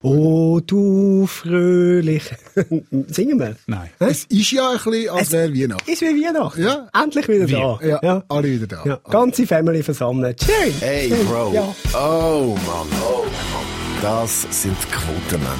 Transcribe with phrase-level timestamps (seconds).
[0.00, 2.22] Oh, du fröhlich.
[3.08, 3.56] Singen wir?
[3.66, 3.90] Nein.
[3.98, 5.90] Es ist ja ein bisschen, als Es- wäre Weihnachten.
[5.90, 6.62] Ist wie Weihnachten.
[6.62, 6.88] Ja.
[6.94, 7.58] Endlich wieder Wir.
[7.58, 7.78] da.
[7.84, 8.22] Ja, ja.
[8.28, 8.84] alle wieder da.
[8.84, 9.00] Ja.
[9.10, 10.40] Ganze Family versammelt.
[10.44, 10.72] Schön.
[10.78, 11.08] Hey.
[11.28, 11.52] Bro.
[11.52, 11.74] Ja.
[11.94, 12.86] Oh, Mann.
[13.04, 13.66] Oh, Mann.
[14.00, 15.56] Das sind Quotenmänner.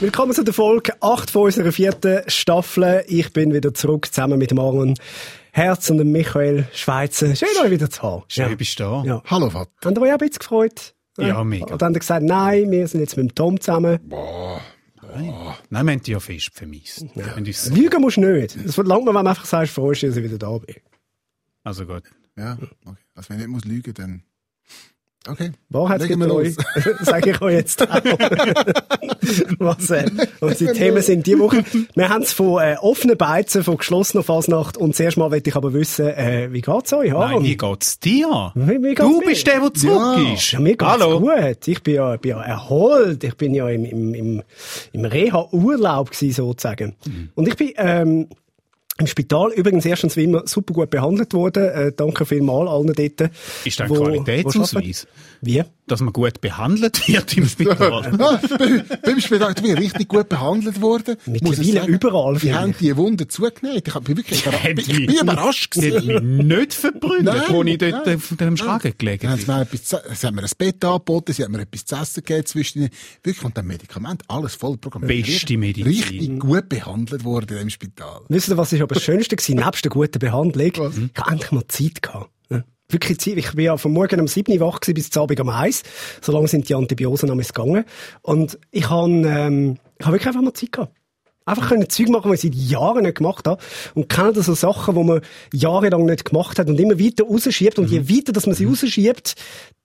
[0.00, 3.04] Willkommen zu der Folge 8 von unserer vierten Staffel.
[3.06, 4.94] Ich bin wieder zurück zusammen mit dem Aaron
[5.52, 7.36] Herz und dem Michael Schweizer.
[7.36, 8.24] Schön, euch wieder zu haben.
[8.26, 8.56] Schön, ja.
[8.56, 9.02] bist du da.
[9.06, 9.22] Ja.
[9.26, 9.70] Hallo, Vater.
[9.84, 10.94] Habt ihr euch auch ein bisschen gefreut?
[11.18, 11.66] Ja, mega.
[11.72, 13.98] Und dann hat er gesagt, nein, wir sind jetzt mit dem Tom zusammen.
[15.14, 15.32] Nein,
[15.70, 17.06] wir haben dich ja fest vermisst.
[17.36, 18.56] Uns- Lügen musst du nicht.
[18.56, 20.76] Es verlangt man, wenn man einfach sagt, freust du, dass ich wieder da bin.
[21.64, 22.02] Also gut.
[22.36, 23.00] Ja, okay.
[23.14, 24.22] Also wenn ich nicht muss lügen, dann...
[25.28, 25.52] Okay.
[25.70, 26.54] Wahrheit Legen gibt wir euch.
[27.02, 27.88] Sage ich euch jetzt auch.
[29.58, 30.04] Was äh,
[30.40, 31.64] unsere Themen sind diese Woche.
[31.94, 34.76] Wir haben es von äh, offenen Beizen, von geschlossener Fasnacht.
[34.76, 37.10] Und zuerst mal möchte ich aber wissen, äh, wie geht's euch?
[37.10, 37.44] Nein, Aaron?
[37.44, 38.52] wie geht's dir?
[38.54, 39.26] Wie- wie geht's du mir?
[39.26, 40.32] bist der, der zurück Ja.
[40.34, 40.52] ist.
[40.52, 41.20] Ja, mir geht's Hallo.
[41.20, 41.66] gut.
[41.66, 43.24] Ich bin ja, bin ja erholt.
[43.24, 44.42] Ich bin ja im, im, im,
[44.92, 46.94] im Reha-Urlaub gewesen, sozusagen.
[47.04, 47.30] Mhm.
[47.34, 48.28] Und ich bin, ähm,
[48.98, 51.64] im Spital übrigens erstens wie immer super gut behandelt worden.
[51.68, 53.30] Äh, danke vielmals allen dort.
[53.64, 55.06] Ist das ein Qualitätsausweis?
[55.40, 55.62] Wie?
[55.88, 57.76] Dass man gut behandelt wird im Spital?
[58.58, 61.16] Bei- beim Spital, ich bin richtig gut behandelt worden.
[61.26, 63.86] Mittlerweile überall, Die haben die Wunden zugenäht.
[63.86, 66.36] Ich hab- bin wirklich ich bin überrascht gewesen.
[66.38, 69.46] mich nicht verbrüllt, Nein, wo ich dort nein, auf dem Schragen gelegen haben sie
[70.26, 72.88] haben mir ein Bett angeboten, sie haben mir etwas zu essen gegeben zwischen
[73.22, 75.26] Wirklich, und dann Medikament, alles voll programmiert.
[75.26, 75.86] Beste Medizin.
[75.86, 78.22] Richtig gut behandelt worden im Spital.
[78.28, 80.72] Wisst ihr, was ist aber das Schönste gewesen, nebst der guten Behandlung?
[80.78, 80.94] Was?
[80.96, 82.30] Ich habe endlich mal Zeit gehabt.
[82.88, 83.36] Wirklich Zeit.
[83.36, 85.82] Ich bin ja von morgen um 7 Uhr wach gewesen bis zum Abend um 1.
[86.20, 87.84] So lange sind die Antibiosen am gegangen.
[88.22, 90.92] Und ich habe, ähm, ich habe wirklich einfach mal Zeit gehabt.
[91.46, 93.62] Einfach können Zeug machen, die ich seit Jahren nicht gemacht habe.
[93.94, 95.20] Und kennen das so Sachen, die man
[95.52, 97.78] jahrelang nicht gemacht hat und immer weiter rausschiebt.
[97.78, 99.36] Und je weiter, dass man sie rausschiebt,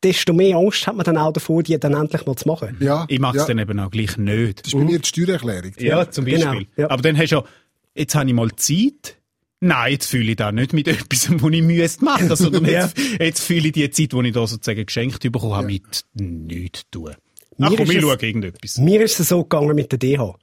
[0.04, 2.78] desto mehr Angst hat man dann auch davor, die dann endlich mal zu machen.
[2.80, 3.06] Ja.
[3.08, 3.48] Ich mache es ja.
[3.48, 4.66] dann eben auch gleich nicht.
[4.66, 5.72] Das ist bei mir die Steuererklärung.
[5.78, 6.68] Ja, zum genau, Beispiel.
[6.78, 6.90] ja.
[6.90, 7.44] Aber dann hast du ja,
[7.94, 9.21] jetzt habe ich mal Zeit.
[9.64, 12.72] Nein, jetzt fühle ich da nicht mit etwas, wo ich müsste machen, sondern Ja.
[12.86, 16.80] jetzt, jetzt fühle ich die Zeit, die ich da sozusagen geschenkt bekommen habe, mit nichts
[16.82, 17.12] zu tun.
[17.60, 18.78] Ach Mir komm, ich schaue irgendetwas.
[18.80, 20.36] Mir ist es so gegangen mit der DH.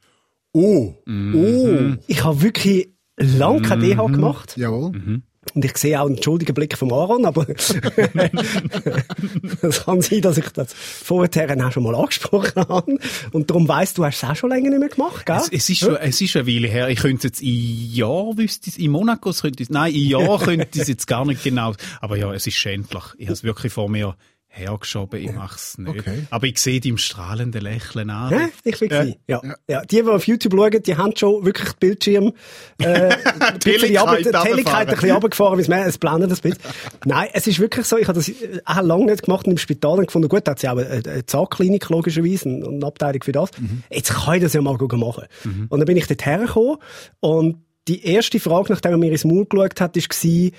[0.53, 1.35] Oh, Mhm.
[1.35, 2.03] Oh.
[2.07, 4.55] Ich habe wirklich lange keine DH gemacht.
[4.57, 5.21] jawohl.
[5.55, 7.47] Und ich sehe auch einen schuldigen Blick vom Aaron, aber
[9.63, 12.99] es kann sein, dass ich das vorher auch schon mal angesprochen habe.
[13.33, 15.37] Und darum weiss, du hast es auch schon länger nicht mehr gemacht, gell?
[15.37, 16.89] Es, es, ist schon, es ist eine Weile her.
[16.89, 20.09] Ich könnte es jetzt in Jahr, wüsste ich in Monaco könnte ich es, nein, in
[20.09, 21.75] Jahr könnte ich es jetzt gar nicht genau.
[22.01, 23.05] Aber ja, es ist schändlich.
[23.19, 24.17] Ich habe es wirklich vor mir
[24.49, 26.01] hergeschoben, ich mache es nicht.
[26.01, 26.27] Okay.
[26.31, 28.33] Aber ich sehe deinem strahlenden Lächeln an.
[28.33, 29.05] Ja, ich bin Ja.
[29.05, 29.15] ja.
[29.27, 29.55] ja.
[29.69, 29.81] ja.
[29.83, 32.33] Die, die auf YouTube schauen, die haben schon wirklich den Bildschirm,
[32.79, 33.11] äh,
[33.65, 33.71] die.
[33.71, 36.59] Helligkeit ein bisschen runtergefahren, wie es blendet ein bisschen.
[37.05, 39.59] Nein, es ist wirklich so, ich habe das äh, auch lange nicht gemacht und im
[39.59, 43.23] Spital dann gefunden, gut, da hat sie auch eine, eine Zahnklinik, logischerweise, und eine Abteilung
[43.23, 43.51] für das.
[43.91, 45.25] Jetzt kann ich das ja mal gut machen.
[45.69, 46.77] Und dann bin ich dort hergekommen
[47.21, 47.57] und
[47.89, 50.51] die erste Frage, nachdem er mir ins Maul geschaut hat, war,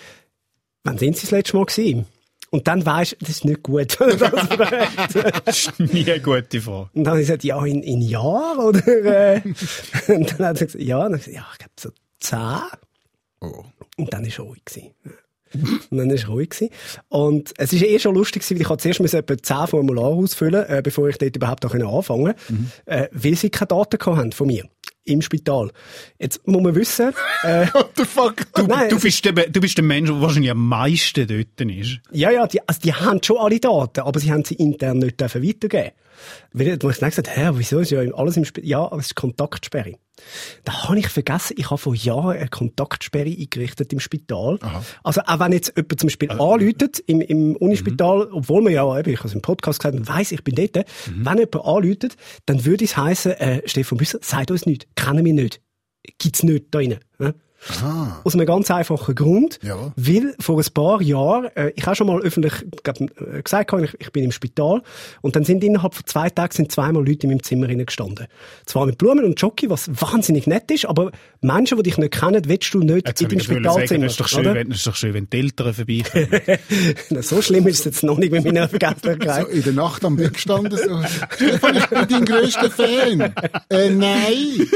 [0.84, 2.06] wann sind Sie das letzte Mal gewesen?
[2.52, 4.00] Und dann weisst du, das ist nicht gut.
[4.00, 4.20] wenn
[5.46, 6.90] das ist nie eine gute Frage.
[6.94, 8.88] Und dann habe ich gesagt, ja, in, in Jahr, oder?
[8.88, 9.42] Äh,
[10.08, 11.90] und dann hat er gesagt, ja, und dann habe ich gesagt, ja, ich glaube so
[12.20, 12.80] zehn.
[13.42, 13.64] Oh.
[13.98, 14.66] Und dann war es ruhig.
[14.66, 14.94] Gewesen.
[15.90, 16.50] Und dann war es ruhig.
[16.50, 16.74] Gewesen.
[17.10, 20.08] Und es war eh schon lustig, gewesen, weil ich hatte zuerst müssen etwa zehn Formulare
[20.08, 22.36] ausfüllen äh, bevor ich dort überhaupt auch anfangen konnte,
[22.86, 24.66] äh, weil sie keine Daten gehabt haben von mir.
[25.06, 25.72] Im Spital.
[26.20, 28.36] Jetzt muss man wissen, äh, What the fuck?
[28.54, 32.00] du, nein, Du bist, der, du bist der Mensch, der wahrscheinlich am meisten dort ist.
[32.12, 35.20] Ja, ja, die, also die haben schon alle Daten, aber sie haben sie intern nicht
[35.20, 35.92] dürfen weitergeben.
[36.54, 38.66] Weil du hast gesagt, hä, wieso ist ja alles im Spiel?
[38.66, 39.94] Ja, aber es ist Kontaktsperre.
[40.64, 44.60] Da habe ich vergessen, ich habe vor Jahren eine Kontaktsperre eingerichtet im Spital.
[45.04, 49.12] Also auch wenn jetzt jemand zum Beispiel anläutet im, im Unispital, obwohl man ja, eben,
[49.12, 52.16] ich habe es im Podcast gesagt, weiss, ich bin dort, wenn jemand anläutet,
[52.46, 55.62] dann würde es heißen, äh, Stefan Büsser, sagt uns nichts, kennen wir nicht.
[56.18, 57.00] Gibt's nicht da rein.
[57.18, 57.36] Ne?
[58.24, 59.60] Aus einem ganz einfachen Grund.
[59.64, 59.92] Ja.
[59.96, 62.54] Weil vor ein paar Jahren, äh, ich habe schon mal öffentlich
[62.84, 64.82] glaub, äh, gesagt, ich, ich bin im Spital
[65.22, 68.28] und dann sind innerhalb von zwei Tagen sind zweimal Leute in meinem Zimmer gestanden.
[68.66, 71.12] Zwar mit Blumen und Jockey, was wahnsinnig nett ist, aber
[71.42, 74.04] Menschen, die dich nicht kennen, willst du nicht Jetzt in deinem ich wollen sagen, Spitalzimmer.
[74.06, 74.56] das ist doch schön, oder?
[74.56, 76.28] wenn, das ist doch schön, wenn die Eltern vorbeikommen.
[77.22, 79.48] So schlimm ist es jetzt noch nicht mit meiner So Vergesslichkeit.
[79.50, 81.02] in der Nacht am Bett gestanden, so.
[81.36, 83.34] Stefan, ich bin dein grösster Fan.
[83.70, 84.68] Äh, nein.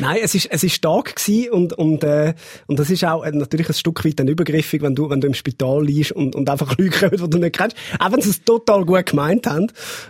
[0.00, 2.34] Nein, es ist, es ist stark gewesen und, und, äh,
[2.66, 5.26] und das ist auch äh, natürlich ein Stück weit dann übergriffig, wenn du, wenn du
[5.26, 7.76] im Spital liegst und, und einfach Leute kommen, die du nicht kennst.
[7.98, 9.66] Auch wenn sie es total gut gemeint haben.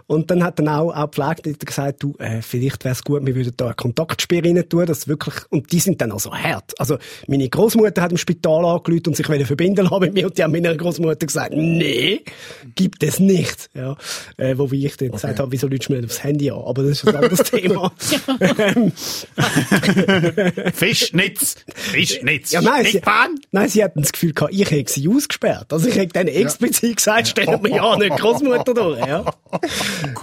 [0.07, 3.25] Und dann hat dann auch, auch die Pflegeleiter gesagt, du, äh, vielleicht wäre es gut,
[3.25, 6.79] wir würden da eine Kontaktsperre rein tun, das wirklich, und die sind dann also hart.
[6.79, 10.43] Also, meine Großmutter hat im Spital angerufen und sich verbinden lassen mit mir und die
[10.43, 12.23] haben meiner Großmutter gesagt, nee,
[12.75, 13.71] gibt es nicht.
[13.75, 13.97] Ja,
[14.37, 16.63] äh, wo ich dann gesagt habe, wieso lügst du mir nicht aufs Handy an?
[16.65, 17.93] Aber das ist ein anderes Thema.
[18.59, 18.93] Ähm,
[21.75, 22.53] Fischnetz!
[22.53, 23.01] ja, nein, sie,
[23.51, 25.73] nein, sie hatten das Gefühl gehabt, ich hätte sie ausgesperrt.
[25.73, 29.25] Also ich hätte denen explizit gesagt, stellen wir ja nicht Großmutter durch, ja.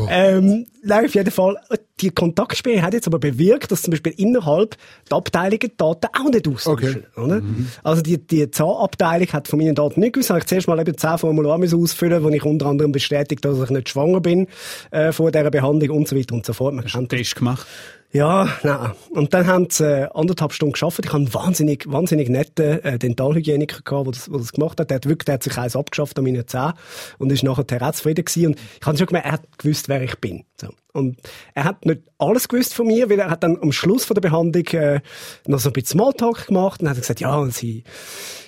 [0.10, 1.58] ähm, nein, auf jeden Fall,
[2.00, 4.78] die Kontaktsperre hat jetzt aber bewirkt, dass zum Beispiel innerhalb
[5.10, 7.42] der Abteilungen die Daten auch nicht austauschen, oder?
[7.84, 10.98] Also die, die Zahnabteilung hat von meinen Daten nicht gewusst, habe ich zuerst mal eben
[10.98, 14.48] zehn Formulare müssen ausfüllen, wo ich unter anderem bestätigt, dass ich nicht schwanger bin,
[14.92, 16.74] äh, vor dieser Behandlung und so weiter und so fort.
[16.74, 17.20] Man kennt das.
[17.20, 17.68] Test gemacht.
[18.14, 18.92] Ja, nein.
[19.10, 21.00] Und dann haben sie äh, anderthalb Stunden geschafft.
[21.04, 24.92] Ich habe einen wahnsinnig, wahnsinnig netten äh, Dentalhygieniker gehabt, der das, der das gemacht hat.
[24.92, 26.74] Der hat wirklich, der hat sich eins abgeschafft an meinen Zähnen
[27.18, 28.48] und ist nachher auch zufrieden gewesen.
[28.50, 30.46] Und ich habe schon gemerkt, er hat gewusst, wer ich bin.
[30.62, 30.70] So.
[30.94, 31.18] Und
[31.56, 34.22] er hat nicht alles gewusst von mir, weil er hat dann am Schluss von der
[34.22, 35.02] Behandlung äh,
[35.48, 37.84] noch so ein bisschen Smalltalk gemacht und hat gesagt, ja, sie,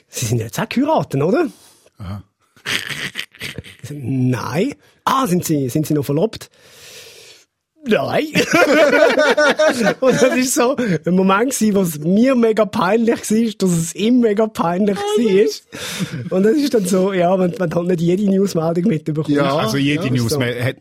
[0.08, 1.48] sie sind jetzt auch geheiratet, oder?
[3.82, 4.76] So, Nein.
[5.06, 6.52] Ah, sind sie, sind sie noch verlobt?
[7.88, 8.26] Nein.
[10.00, 14.22] und das ist so ein Moment gewesen, was mir mega peinlich war, dass es ihm
[14.22, 16.38] mega peinlich war.
[16.38, 19.30] Und das ist dann so, ja, wenn, wenn du halt nicht jede Newsmeldung mitbekommst.
[19.30, 19.56] Ja.
[19.58, 20.32] Also jede ja, News.
[20.32, 20.40] so.
[20.40, 20.78] Man hat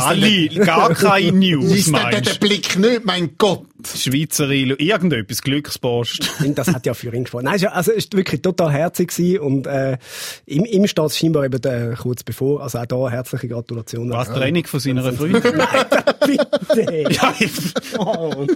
[0.00, 3.64] alle, gar keine News, Liest der den meinst Blick nicht, mein Gott.
[3.86, 6.30] Schweizer Ilu, irgendetwas, Glückspost.
[6.54, 7.44] Das hat ja für ihn gesprochen.
[7.44, 9.98] Nein, ja- also, es ist wirklich total herzig gewesen und, äh,
[10.46, 12.62] ihm, ihm steht es scheinbar eben äh, kurz bevor.
[12.62, 14.10] Also auch da herzliche Gratulation.
[14.10, 15.42] Was, Training von seiner Freundin?
[16.26, 17.04] Bitte.
[17.10, 17.52] ja, ich-
[17.98, 18.46] Oh.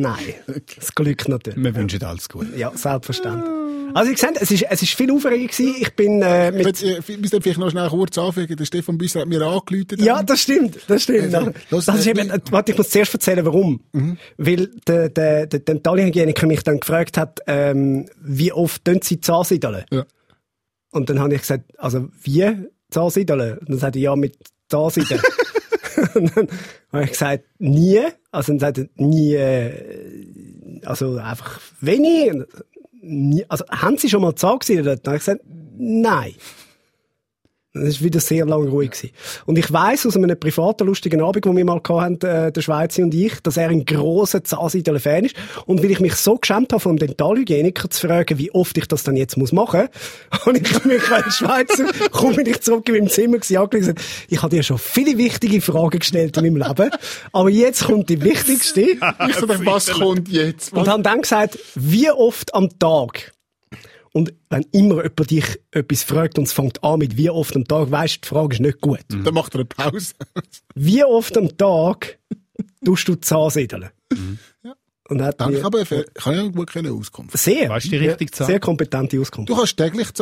[0.00, 0.34] Nein.
[0.76, 1.62] Das Glück natürlich.
[1.62, 2.56] wir wünschen alles Gute.
[2.56, 3.50] Ja, selbstverständlich.
[3.94, 5.74] Also, ich sehe, es ist, es ist viel Aufregung gewesen.
[5.80, 8.54] Ich bin, äh, mit, Jetzt, äh, Wir müssen vielleicht noch schnell kurz anfügen.
[8.56, 10.00] Der Stefan Büsser hat mir angeläutet.
[10.02, 11.34] Ja, das stimmt, das stimmt.
[11.34, 13.80] Also, das ist äh, eben, wie- warte, ich muss zuerst erzählen, warum.
[14.36, 19.84] Weil der, der, der Dentalhygieniker mich dann gefragt hat, ähm, wie oft tun sie Zahnsiedeln?
[19.90, 20.04] Ja.
[20.90, 22.46] Und dann habe ich gesagt, also, wie
[22.90, 23.58] Zahnsiedeln?
[23.58, 24.36] Und dann sagte er, ja, mit
[24.68, 25.20] Zahnsiedeln.
[26.14, 26.48] Und dann
[26.92, 28.00] habe ich gesagt, nie.
[28.30, 32.32] Also dann sagt er, nie, äh, also einfach wenig.
[33.00, 34.84] Nie, also, haben Sie schon mal Zahnsiedeln?
[34.84, 35.42] Dann habe ich gesagt,
[35.78, 36.34] nein.
[37.74, 38.90] Das war wieder sehr lange ruhig.
[38.90, 39.10] Gewesen.
[39.44, 43.02] Und ich weiss aus einem privaten, lustigen Abend, den wir mal hatten, äh, der Schweizer
[43.02, 45.36] und ich, dass er ein grosser Zahnseidler-Fan ist.
[45.66, 49.02] Und weil ich mich so geschämt habe, vom Dentalhygieniker zu fragen, wie oft ich das
[49.02, 49.88] dann jetzt muss machen
[50.30, 53.94] muss, habe ich mich als Schweizer, komm bin ich zurück in meinem Zimmer gewesen,
[54.28, 56.90] ich habe dir schon viele wichtige Fragen gestellt in meinem Leben,
[57.32, 58.78] aber jetzt kommt die wichtigste.
[59.28, 60.72] Ich so was kommt jetzt?
[60.72, 63.32] Und haben dann gesagt, wie oft am Tag?
[64.18, 67.64] Und wenn immer jemand dich etwas fragt und es fängt an mit wie oft am
[67.64, 68.98] Tag, weisst du, die Frage ist nicht gut.
[69.08, 70.14] Dann macht er eine Pause.
[70.74, 72.18] Wie oft am Tag
[72.84, 73.90] tust du Zahnsiedeln?
[75.08, 77.38] Und hat Dann mir kann ich kann ja gut keine Auskunft.
[77.38, 78.48] sehr, Weißt du die richtige Zahl?
[78.48, 79.50] sehr kompetente Auskunft.
[79.50, 80.12] Du kannst täglich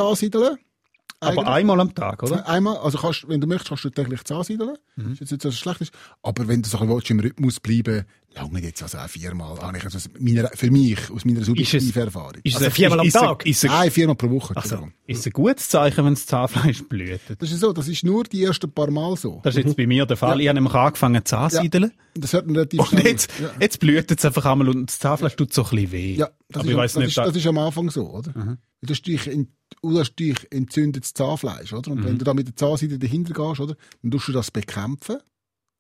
[1.21, 1.47] Zahnsiedeln.
[1.47, 2.49] Aber einmal am Tag, oder?
[2.49, 4.77] Einmal, also kannst, wenn du möchtest, kannst du täglich Zahnsiedeln.
[4.97, 5.13] Mhm.
[5.13, 5.93] Ist jetzt nicht so dass es schlecht ist.
[6.23, 8.05] Aber wenn du so ein bisschen willst, im Rhythmus bleiben,
[8.35, 9.59] lange jetzt also auch viermal.
[9.59, 12.35] Also meiner, für mich, aus meiner subjektiven Erfahrung.
[12.43, 13.47] Ist Also es- viermal am ist Tag?
[13.47, 14.53] Ist es Nein, viermal pro Woche.
[14.55, 14.61] so.
[14.61, 14.93] Entschuldigung.
[15.07, 17.41] ist es ein gutes Zeichen, wenn das Zahnfleisch blühtet?
[17.41, 19.41] Das ist so, das ist nur die ersten paar Mal so.
[19.43, 20.39] Das ist jetzt bei mir der Fall.
[20.43, 21.93] Ich habe nämlich angefangen zu ansiedeln.
[22.15, 23.31] Das hört man relativ Und schnell jetzt.
[23.41, 23.51] Ja.
[23.59, 26.15] jetzt blühtet es einfach einmal und das Zahnfleisch tut so ein bisschen weh.
[26.17, 28.59] Ja, das, Aber ist, ich weiss das, nicht, ist, das ist am Anfang so, oder?
[28.83, 29.49] Du hast dich, in,
[29.83, 31.91] du hast dich entzündetes Zahnfleisch, oder?
[31.93, 33.77] Und wenn du da mit der Zahnseide dahinter gehst, oder?
[34.03, 35.19] Dann tust du das bekämpfen.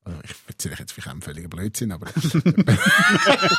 [0.04, 2.06] Also ich erzähle jetzt vielleicht einen völligen Blödsinn, aber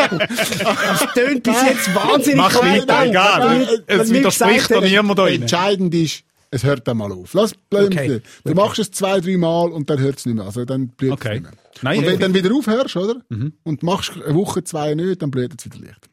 [0.08, 3.84] Das tönt bis jetzt wahnsinnig Mach weiter, egal.
[3.88, 7.34] Es widerspricht doch niemand da entscheidend ist, es hört dann mal auf.
[7.34, 7.88] Lass bleiben.
[7.88, 8.22] Okay.
[8.46, 10.46] Du machst es zwei, drei Mal und dann hört es nicht mehr.
[10.46, 11.34] Also dann blüht es Okay.
[11.34, 11.52] nicht mehr.
[11.82, 13.22] Nein, und wenn du dann wieder aufhörst, oder?
[13.64, 16.08] Und machst eine Woche, zwei nicht, dann blüht es wieder leicht.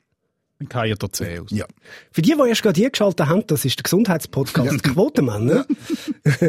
[0.60, 1.50] Dann kann ja der Zeh aus.
[1.50, 1.66] Ja.
[2.12, 5.66] Für die, die erst gerade hier geschaltet haben, das ist der Gesundheitspodcast Quotenmänner.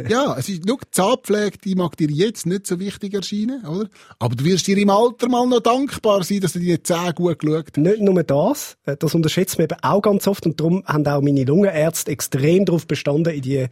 [0.09, 3.89] Ja, es ist, schau, die Zahnpflege, die mag dir jetzt nicht so wichtig erscheinen, oder?
[4.19, 7.39] Aber du wirst dir im Alter mal noch dankbar sein, dass du deine Zähne gut
[7.39, 7.77] geschaut hast.
[7.77, 11.21] Nicht nur das, äh, das unterschätzt man eben auch ganz oft und darum haben auch
[11.21, 13.67] meine Lungenärzte extrem darauf bestanden, in die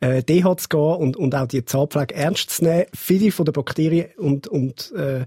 [0.00, 2.86] äh, DH zu gehen und, und auch die Zahnpflege ernst zu nehmen.
[2.94, 5.24] Viele von den Bakterien und, und äh,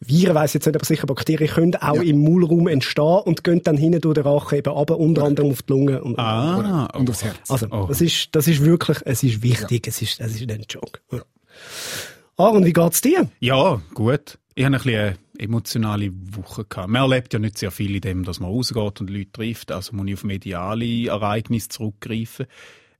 [0.00, 2.02] Viren, weiss jetzt nicht, aber sicher Bakterien können auch Ja.
[2.02, 5.62] im Maulraum entstehen und gehen dann hinten durch den Rachen eben runter, unter anderem auf
[5.62, 6.02] die Lunge.
[6.02, 7.50] Und, Ah, Und aufs Herz.
[7.50, 7.86] Also, Oh.
[7.88, 11.00] das ist, das ist wirklich, es ist wichtig, es ist, es ist nicht ein Joke.
[11.12, 11.22] Ja.
[12.36, 13.28] Ah, und wie geht's dir?
[13.40, 14.38] Ja, gut.
[14.56, 16.88] Ich habe ein bisschen, äh, emotionale Woche gehabt.
[16.88, 19.94] Man erlebt ja nicht sehr viel in dem, dass man rausgeht und Leute trifft, also
[19.96, 22.46] muss ich auf mediale Ereignisse zurückgreifen.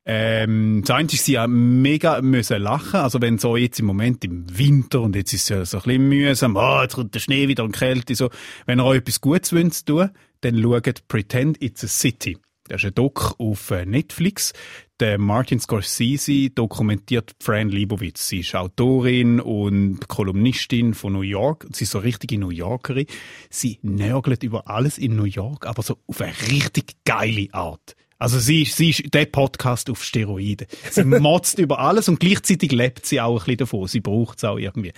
[0.06, 3.00] Ähm, das eine ist, sie haben mega müssen lachen.
[3.00, 5.82] Also wenn so jetzt im Moment im Winter und jetzt ist es ja so ein
[5.84, 8.28] bisschen mühsam, oh, jetzt kommt der Schnee wieder und Kälte, so.
[8.66, 10.10] Wenn ihr euch etwas Gutes wünscht tun,
[10.44, 12.36] dann schaut Pretend It's a City.
[12.68, 14.52] Das ist ein Doc auf äh, Netflix.
[15.00, 18.28] Der Martin Scorsese dokumentiert Fran Lebowitz.
[18.28, 21.66] Sie ist Autorin und Kolumnistin von New York.
[21.72, 23.06] Sie ist so richtige New Yorkerin.
[23.50, 27.96] Sie nörgelt über alles in New York, aber so auf eine richtig geile Art.
[28.18, 30.66] Also sie ist, sie ist der Podcast auf Steroiden.
[30.90, 33.88] Sie motzt über alles und gleichzeitig lebt sie auch ein bisschen davon.
[33.88, 34.92] Sie braucht es auch irgendwie.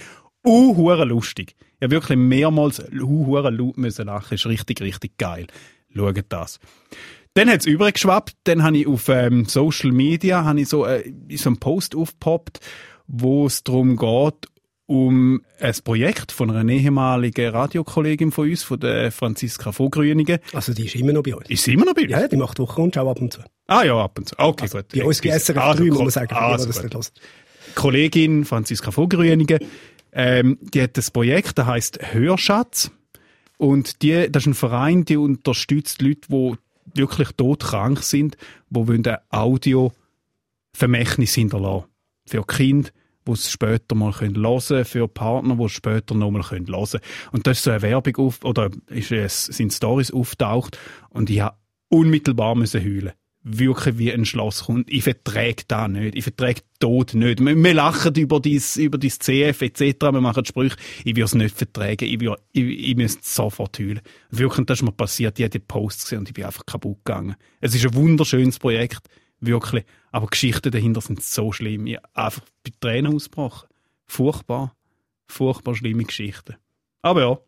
[0.45, 1.57] Uh, lustig.
[1.81, 4.35] Ja, wirklich mehrmals uh, hure laut müssen lachen.
[4.35, 5.47] Ist richtig, richtig geil.
[5.95, 6.61] Schaut das.
[7.35, 8.35] Dann hat's übrig geschwappt.
[8.45, 12.61] Dann habe ich auf ähm, Social Media habe ich so, äh, so einen Post aufgepoppt,
[13.07, 14.49] wo es darum geht,
[14.87, 20.39] um ein Projekt von einer ehemaligen Radiokollegin von uns, von der Franziska Vogrünigen.
[20.55, 21.51] Also die ist immer noch bei uns.
[21.51, 22.13] Ist immer noch bei uns?
[22.13, 23.41] Ja, die macht Wochenrundschau ab und zu.
[23.67, 24.39] Ah ja, ab und zu.
[24.39, 24.87] Okay, gut.
[24.95, 27.07] Bei uns bei SRF 3, Also, muss man sagen, also die das nicht hören.
[27.75, 29.59] Kollegin Franziska Vogrünigen,
[30.17, 32.91] ähm, die hat das Projekt, das heißt Hörschatz.
[33.59, 36.55] Und die, das ist ein Verein, die unterstützt Leute, die
[36.95, 38.39] wirklich todkrank sind,
[38.71, 41.85] die ein Audio-Vermächtnis hinterlassen.
[42.27, 42.89] Für Kinder,
[43.27, 47.03] die es später mal hören können, für Partner, die es später noch mal hören können.
[47.33, 50.79] Und da ist so eine Werbung auf, oder ist es, sind Stories auftaucht
[51.11, 51.59] und ich habe
[51.89, 53.13] unmittelbar heulen.
[53.49, 54.91] Wirklich wie ein Schlosshund.
[54.91, 56.17] Ich verträge das nicht.
[56.17, 57.39] Ich verträge Tod nicht.
[57.39, 59.81] Wir, wir lachen über dies, über dies CF etc.
[60.01, 60.77] Wir machen Sprüche.
[61.05, 62.07] Ich würde es nicht vertragen.
[62.07, 64.01] Ich, würd, ich, ich müsste sofort heulen.
[64.31, 65.39] Wirklich, das ist mir passiert.
[65.39, 67.37] Ich habe die Posts gesehen und ich bin einfach kaputt gegangen.
[67.61, 69.09] Es ist ein wunderschönes Projekt.
[69.39, 69.85] Wirklich.
[70.11, 71.87] Aber Geschichten dahinter sind so schlimm.
[71.87, 73.69] Ich habe einfach bei Tränen ausgebrochen.
[74.07, 74.75] Furchtbar.
[75.29, 76.57] Furchtbar schlimme Geschichten.
[77.01, 77.39] Aber ja.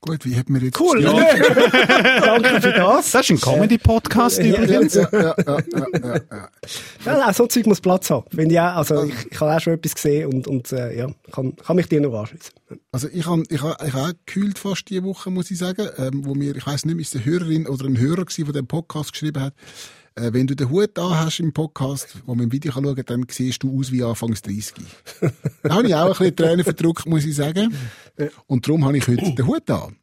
[0.00, 0.78] Gut, wie hat mir jetzt...
[0.80, 1.02] Cool.
[1.02, 1.12] Ja,
[2.20, 3.10] Danke für das.
[3.12, 4.94] Das ist ein Comedy-Podcast Ja, übrigens.
[4.94, 6.48] ja, ja, ja, ja, ja, ja.
[7.04, 8.26] Ja, so Zeug muss Platz haben.
[8.30, 8.76] Finde ich auch.
[8.76, 11.88] Also, ich, ich habe auch schon etwas gesehen und, und äh, ja, kann, kann mich
[11.88, 12.50] dir noch anschließen.
[12.92, 15.88] Also ich habe ich hab, ich hab auch gekühlt fast diese Woche, muss ich sagen,
[15.98, 18.66] ähm, wo mir, ich weiß nicht, ist eine Hörerin oder ein Hörer gewesen, der den
[18.66, 19.54] Podcast geschrieben hat,
[20.16, 23.04] äh, wenn du den Hut an hast im Podcast, wo man im Video schauen kann,
[23.06, 24.74] dann siehst du aus wie Anfangs 30.
[25.62, 27.74] da habe ich auch ein bisschen Tränen verdrückt, muss ich sagen.
[28.46, 29.96] Und darum habe ich heute den Hut an.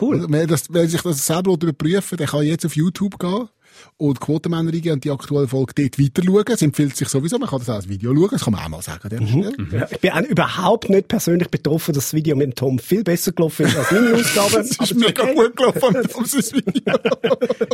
[0.00, 0.26] Cool.
[0.28, 3.48] Wer, das, wer sich das selber überprüfen will, der kann jetzt auf YouTube gehen
[3.96, 6.44] und Quotenmänner eingehen und die aktuelle Folge dort weiter schauen.
[6.48, 8.68] Es empfiehlt sich sowieso, man kann das auch als Video schauen, das kann man auch
[8.68, 9.08] mal sagen.
[9.08, 9.52] dieser Stelle.
[9.72, 13.04] Ja, ich bin auch überhaupt nicht persönlich betroffen, dass das Video mit dem Tom viel
[13.04, 14.58] besser gelaufen ist als meine Ausgabe.
[14.60, 16.94] Es ist mega gut gelaufen mit unserem Video.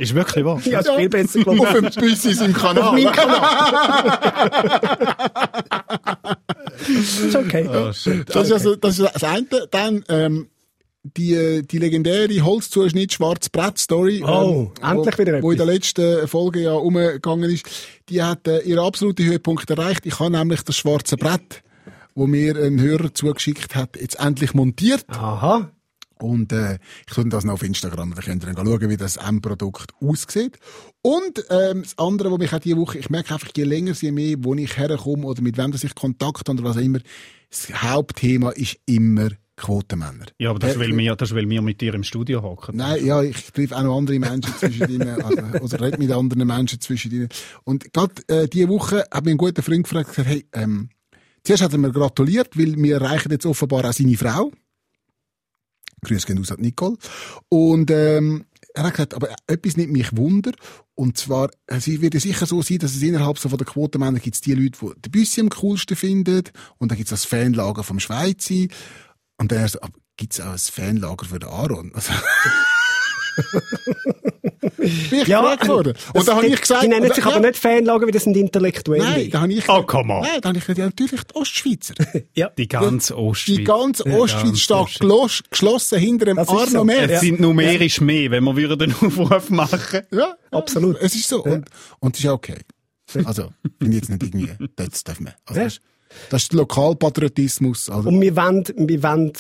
[0.01, 0.61] Ist wirklich wahr.
[0.65, 1.91] Ja, es ist viel besser Auf gelaufen.
[1.91, 2.93] dem Büssis im Kanal.
[2.93, 4.19] Mein Kanal.
[6.89, 7.67] ist okay.
[7.69, 7.73] Oh.
[7.73, 9.47] Das ist also das, ist das eine.
[9.71, 10.49] Dann ähm,
[11.03, 15.67] die, die legendäre Holzzuschnitt Schwarz Brett Story, Oh, ähm, endlich wo, wieder wo in der
[15.67, 15.75] etwas.
[15.97, 17.67] letzten Folge ja umgegangen ist,
[18.09, 20.05] die hat äh, ihren absoluten Höhepunkt erreicht.
[20.07, 21.63] Ich habe nämlich das schwarze Brett,
[22.15, 25.05] wo mir ein Hörer zugeschickt hat, jetzt endlich montiert.
[25.09, 25.71] Aha.
[26.19, 26.79] Und äh,
[27.09, 30.59] ich tue das noch auf Instagram, da könnt ihr dann schauen, wie das Endprodukt aussieht.
[31.01, 34.13] Und ähm, das andere, was mich auch diese Woche, ich merke einfach, je länger, je
[34.13, 36.99] mehr, wo ich herkomme oder mit wem ich Kontakt habe oder was auch immer,
[37.49, 40.27] das Hauptthema ist immer Quotenmänner.
[40.39, 42.77] Ja, aber das, Äh, weil wir, das ist, weil wir mit dir im Studio hocken.
[42.77, 46.47] Nein, ja, ich treffe auch noch andere Menschen zwischen ihnen, also, oder rede mit anderen
[46.47, 47.29] Menschen zwischen ihnen.
[47.65, 50.89] Und gerade äh, diese Woche hat mir ein guter Freund gefragt, gesagt, hey, ähm,
[51.45, 54.51] zuerst hat er mir gratuliert, weil wir erreichen jetzt offenbar auch seine Frau.
[56.03, 56.97] Grüß gehen aus an Nicole.
[57.49, 60.53] Und ähm, er hat gesagt, aber etwas nimmt mich Wunder.
[60.95, 64.19] Und zwar, es wird ja sicher so sein, dass es innerhalb so von der Quotenmänner
[64.19, 66.45] gibt es die Leute, die den Büssi am coolsten finden.
[66.79, 68.67] Und dann gibt es das Fanlager vom Schweizer.
[69.41, 69.79] Und dann so,
[70.17, 71.93] gibt es auch ein Fanlager für den Aaron.
[72.01, 72.13] Also,
[74.77, 74.89] bin
[75.23, 75.95] ich Ja, gefragt worden.
[76.13, 76.83] Und da habe ich gesagt...
[76.83, 79.03] Die nennen und- sich ja, aber nicht Fanlager, weil das sind Intellektuelle.
[79.05, 79.67] Nein, da habe ich...
[79.69, 80.23] Oh, come on.
[80.23, 81.95] Nein, da habe ich gesagt, ja, natürlich die Ostschweizer.
[82.35, 82.51] Ja.
[82.51, 83.57] Die ganze Ostschweiz.
[83.57, 84.77] Die ganze Ostschweiz ganz steht
[85.11, 85.51] Ostschweiz.
[85.51, 86.85] geschlossen hinter dem Das ist Arno so.
[86.85, 87.13] Merz.
[87.13, 90.03] Es sind numerisch mehr, wenn wir würden einen Aufruf machen.
[90.11, 90.97] Ja, Absolut.
[91.01, 91.43] Es ist so.
[91.45, 91.69] Und,
[92.01, 92.59] und es ist okay.
[93.25, 95.33] Also, bin jetzt nicht irgendwie, das darf man.
[95.47, 95.69] Also, Ja.
[96.31, 97.91] Das, ist, ist Lokalpatriotismus.
[97.91, 99.33] Also, Und wir wollen, wir wollen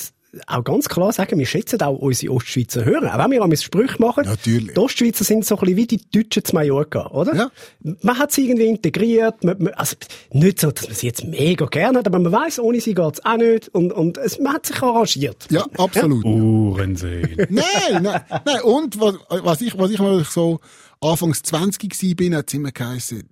[0.46, 3.14] auch ganz klar sagen, wir schätzen auch unsere Ostschweizer Hörer.
[3.14, 4.24] Auch wenn wir einmal Sprüche machen.
[4.24, 4.74] Natürlich.
[4.74, 7.34] Die Ostschweizer sind so ein bisschen wie die Deutschen zu Mallorca, oder?
[7.34, 7.50] Ja.
[7.80, 9.42] Man hat sie irgendwie integriert.
[9.42, 9.96] Man, man, also,
[10.32, 13.24] nicht so, dass man sie jetzt mega gerne hat, aber man weiß, ohne sie geht's
[13.24, 13.68] auch nicht.
[13.68, 15.46] Und, und es, man hat sich arrangiert.
[15.50, 16.24] ja, absolut.
[16.24, 17.48] Uhrensöhne.
[17.50, 18.62] Nein, nein, nein.
[18.62, 20.60] Und was, was ich, was ich mal so
[21.00, 23.28] anfangs 20 gsi bin, hat es immer geheißen,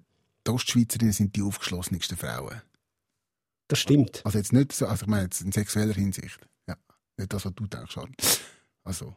[0.47, 2.63] die Ostschweizerinnen sind die aufgeschlossensten Frauen.
[3.69, 4.23] Das stimmt.
[4.25, 6.39] Also jetzt nicht so, also ich meine jetzt in sexueller Hinsicht.
[6.67, 6.77] Ja.
[7.17, 8.41] Nicht das, was du denkst, Charles.
[8.85, 9.15] Also,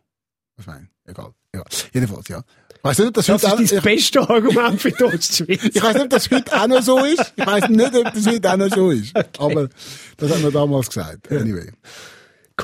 [0.58, 0.90] was meine?
[1.06, 1.34] Egal.
[1.54, 1.66] Egal.
[1.94, 2.44] Jedenfalls, ja.
[2.76, 5.64] Ich weiss nicht, ob das, Das heute ist dein beste Argument für die Ostschweiz.
[5.64, 7.34] ich weiss nicht, ob das heute auch noch so ist.
[7.36, 9.16] Ich weiss nicht, ob das heute auch noch so ist.
[9.40, 9.70] Aber
[10.18, 11.32] das hat man damals gesagt.
[11.32, 11.72] Anyway.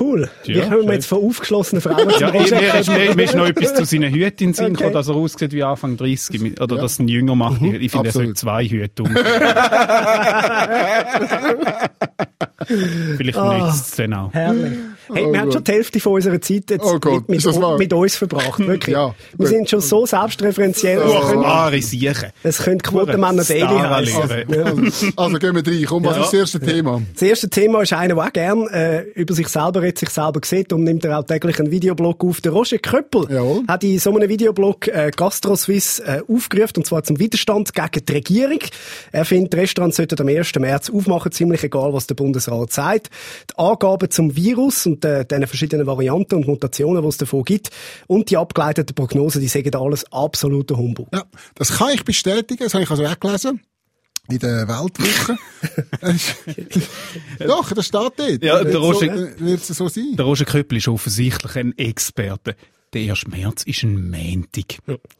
[0.00, 0.28] Cool.
[0.44, 0.92] Ja, kommen wir schön.
[0.92, 4.44] jetzt von aufgeschlossenen Frauen Ja, mir, ist, mir, mir ist noch etwas zu seinen Hüten
[4.48, 4.74] in Sinn Okay.
[4.74, 6.40] gekommen, dass er aussieht wie Anfang 30.
[6.40, 7.60] mit- Oder dass er ihn jünger macht.
[7.62, 9.10] Ich finde, er sollte zwei Hüte um.
[13.16, 13.58] Vielleicht Ah.
[13.66, 14.32] nützt es dann auch.
[14.32, 14.72] Herrlich.
[15.12, 15.54] Hey, Oh wir haben Gott.
[15.54, 18.58] schon die Hälfte von unserer Zeit jetzt Oh Gott, mit, mit, mit uns verbracht.
[18.66, 18.94] Wirklich.
[18.94, 19.14] Ja.
[19.36, 20.98] Wir sind schon so selbstreferenziell.
[20.98, 21.18] Oh.
[21.22, 22.30] Es können- Wahre Siechen.
[22.42, 24.22] Es könnte Quotenmänner Daily heißen.
[24.22, 25.84] Also, also gehen wir rein.
[25.86, 26.22] Komm, was Ja.
[26.22, 27.02] ist das erste Thema?
[27.12, 30.40] Das erste Thema ist einer, der auch gern äh, über sich selber redet, sich selber
[30.44, 32.40] sieht und nimmt er auch täglich einen Videoblog auf.
[32.40, 33.62] Der Roger Köppel Jawohl.
[33.66, 38.12] hat in so einem Videoblog äh, GastroSwiss äh, aufgerufen, und zwar zum Widerstand gegen die
[38.12, 38.58] Regierung.
[39.12, 40.54] Er findet, Restaurants sollten am 1.
[40.58, 43.10] März aufmachen, ziemlich egal, was der Bundesrat sagt.
[43.50, 47.70] Die Angaben zum Virus und äh, den verschiedenen Varianten und Mutationen, die es davon gibt,
[48.06, 51.08] und die abgeleiteten Prognosen, die sagen alles absoluter Humbug.
[51.12, 51.24] Ja,
[51.54, 52.64] das kann ich bestätigen.
[52.64, 53.60] Das habe ich also auch gelesen.
[54.30, 55.38] In der Weltwoche.
[57.46, 58.42] Doch, das steht dort.
[58.42, 60.16] Ja, der Roger- so, so sein.
[60.16, 62.54] Der Roger Köppel ist offensichtlich ein Experte.
[62.92, 63.26] Der 1.
[63.28, 64.78] März ist ein Montag.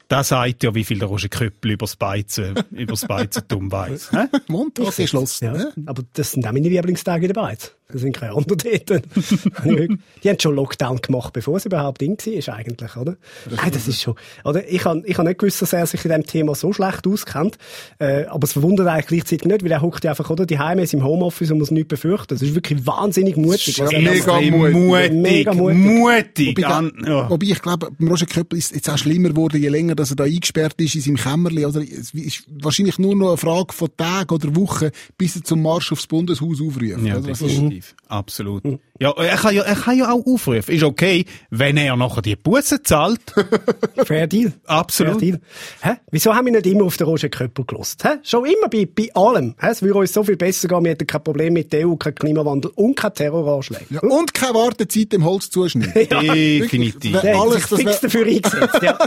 [0.09, 4.11] Das sagt ja, wie viel der Roger Köppel über das Beizen, über das Beizentum weiss.
[4.49, 5.45] Montag geschlossen.
[5.45, 5.73] Ja, ne?
[5.87, 7.75] aber das sind auch meine Lieblingstage in der Beiz.
[7.91, 9.03] Das sind keine anderen dort.
[9.65, 13.17] die haben schon Lockdown gemacht, bevor es überhaupt in war, eigentlich, oder?
[13.51, 14.15] Nein, das ist schon,
[14.45, 14.69] oder?
[14.69, 17.57] Ich habe, ich habe nicht gewusst, dass er sich in diesem Thema so schlecht auskennt.
[17.99, 20.45] Äh, aber es verwundert eigentlich gleichzeitig nicht, weil er hockt ja einfach, oder?
[20.45, 22.35] Die Heime ist im Homeoffice und muss nichts befürchten.
[22.35, 23.79] Das ist wirklich wahnsinnig mutig.
[23.79, 24.75] was er mega mutig.
[24.75, 25.13] mutig.
[25.13, 25.79] Mega mutig.
[25.79, 26.59] Mutig.
[26.59, 27.31] Wobei, ja.
[27.31, 30.17] wobei ich glaube, Roger Köppel ist es jetzt auch schlimmer geworden, je länger dass er
[30.17, 31.65] da eingesperrt ist in seinem Kämmerli.
[31.65, 35.63] Oder es ist wahrscheinlich nur noch eine Frage von Tagen oder Wochen, bis er zum
[35.63, 36.83] Marsch aufs Bundeshaus aufruft.
[36.83, 37.29] Ja, oder?
[37.29, 37.95] Also, definitiv.
[38.09, 38.63] Absolut.
[39.01, 40.75] Ja, er kann ja, er kann ja auch aufrufen.
[40.75, 43.21] Ist okay, wenn er nachher die Busse zahlt.
[44.07, 44.53] Fair Deal.
[44.67, 45.21] Absolut.
[45.21, 45.41] Fair Deal.
[45.83, 45.91] Hä?
[46.11, 48.03] Wieso haben wir nicht immer auf den Roger Köppel gelost?
[48.05, 48.19] Hä?
[48.23, 49.55] Schon immer bei, bei allem.
[49.61, 49.69] Hä?
[49.71, 50.83] Es würde uns so viel besser gehen.
[50.85, 53.85] Wir hätten kein Problem mit der EU, kein Klimawandel und kein Terroranschläge.
[53.91, 55.95] ja, und keine Wartezeit im Holzzuschnitt.
[56.11, 57.13] Definitiv.
[57.15, 58.79] Wer- Der hat alles, das fix dafür eingesetzt.
[58.83, 58.99] ja.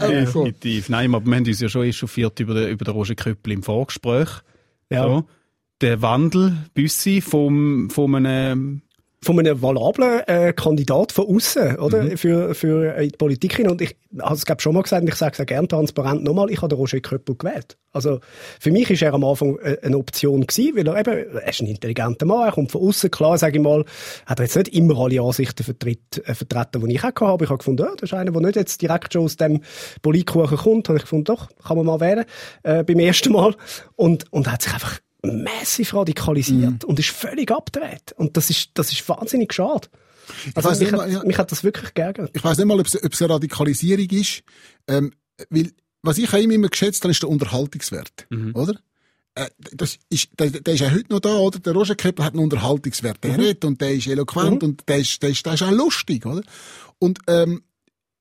[0.00, 0.88] Definitiv.
[0.88, 3.62] Nein, aber wir haben uns ja schon echauffiert über den, über den Roger Köppel im
[3.62, 4.28] Vorgespräch.
[4.90, 5.02] Ja.
[5.04, 5.24] So.
[5.82, 8.82] Der Wandel, Büssi, vom, vom einem,
[9.22, 12.02] Von einem valablen äh, Kandidat von außen, oder?
[12.04, 12.16] Mhm.
[12.16, 13.68] Für, für äh, die Politik hin.
[13.68, 16.22] Und ich habe es, glaube schon mal gesagt, und ich sage es auch gerne transparent
[16.22, 17.76] nochmal, ich habe den Roger Köppel gewählt.
[17.92, 18.20] Also,
[18.60, 21.60] für mich ist er am Anfang äh, eine Option gewesen, weil er eben, er ist
[21.60, 23.84] ein intelligenter Mann, er kommt von außen klar, sage ich mal,
[24.26, 27.44] hat er jetzt nicht immer alle Ansichten vertritt, äh, vertreten, die ich auch habe.
[27.44, 29.60] Ich habe gefunden, ja, das ist einer, der nicht jetzt direkt schon aus dem
[30.02, 30.88] Politkuchen kommt.
[30.88, 32.24] Habe ich gefunden, doch, kann man mal wählen,
[32.62, 33.54] äh, beim ersten Mal.
[33.94, 36.88] Und, und hat sich einfach massiv radikalisiert Mhm.
[36.88, 38.12] und ist völlig abgedreht.
[38.16, 39.88] Und das ist, das ist wahnsinnig schade.
[40.54, 41.22] Also mich, hat, mal, ja.
[41.24, 42.30] mich hat das wirklich geärgert.
[42.34, 44.42] ich weiß nicht mal, ob es, eine Radikalisierung ist,
[44.88, 45.12] ähm,
[45.50, 45.70] weil,
[46.02, 48.74] was ich immer geschätzt habe, ist der Unterhaltungswert, oder?
[49.34, 51.58] Äh, das ist, der, der ist ja heute noch da, oder?
[51.58, 53.22] Der Roger Köppel hat einen Unterhaltungswert.
[53.22, 56.26] Der redet und der ist eloquent und der ist, der ist, der ist auch lustig,
[56.26, 56.42] oder?
[56.98, 57.62] Und, ähm,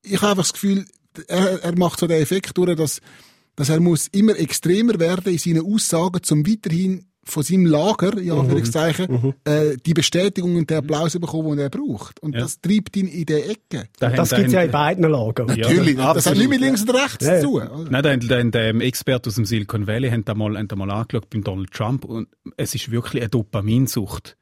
[0.04, 0.86] ich habe einfach das Gefühl,
[1.28, 3.02] er, er macht so den Effekt durch, dass,
[3.56, 8.30] dass er muss immer extremer werden in seinen Aussagen, zum weiterhin von seinem Lager, in
[8.32, 12.20] Anführungszeichen, äh, die Bestätigung und den Applaus bekommen, den er braucht.
[12.22, 12.42] Und Ja.
[12.42, 13.88] das treibt ihn in die Ecke.
[14.00, 15.48] Da Das haben- gibt's ja da in beiden Lagern.
[15.50, 17.40] Ja, Natürlich, das hat nicht mit links und rechts Ja.
[17.40, 17.68] zu tun.
[17.68, 17.90] oder?
[17.90, 21.28] Nein, der, der, der Experte aus dem Silicon Valley haben da mal, da mal angeschaut
[21.32, 24.38] beim Donald Trump und es ist wirklich eine Dopaminsucht.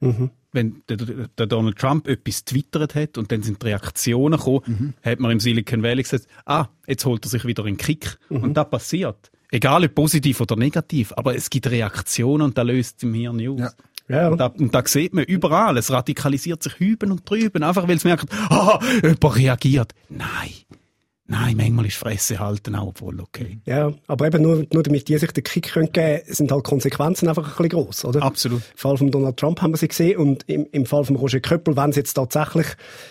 [0.54, 5.20] Wenn der, der Donald Trump etwas twittert hat und dann sind die Reaktionen gekommen, hat
[5.20, 8.18] man im Silicon Valley gesagt, ah, jetzt holt er sich wieder einen Kick.
[8.30, 9.32] Und das passiert.
[9.52, 13.48] Egal ob positiv oder negativ, aber es gibt Reaktionen und da löst es im Hirn
[13.48, 13.60] aus.
[13.60, 13.72] Ja.
[14.10, 14.28] Ja.
[14.30, 17.96] Und da, und da sieht man überall, es radikalisiert sich hüben und drüben, einfach weil
[17.96, 19.94] es merkt, ah, jemand reagiert.
[20.10, 20.52] Nein.
[21.34, 23.58] Nein, manchmal ist Fresse halten auch wohl okay.
[23.65, 27.28] Ja, aber eben nur, nur damit die sich den Kick können geben sind halt Konsequenzen
[27.28, 28.22] einfach ein bisschen gross, oder?
[28.22, 28.62] Absolut.
[28.62, 31.39] Im Fall von Donald Trump haben wir sie gesehen und im, im Fall von Roger
[31.39, 32.67] Köppel, wenn es jetzt tatsächlich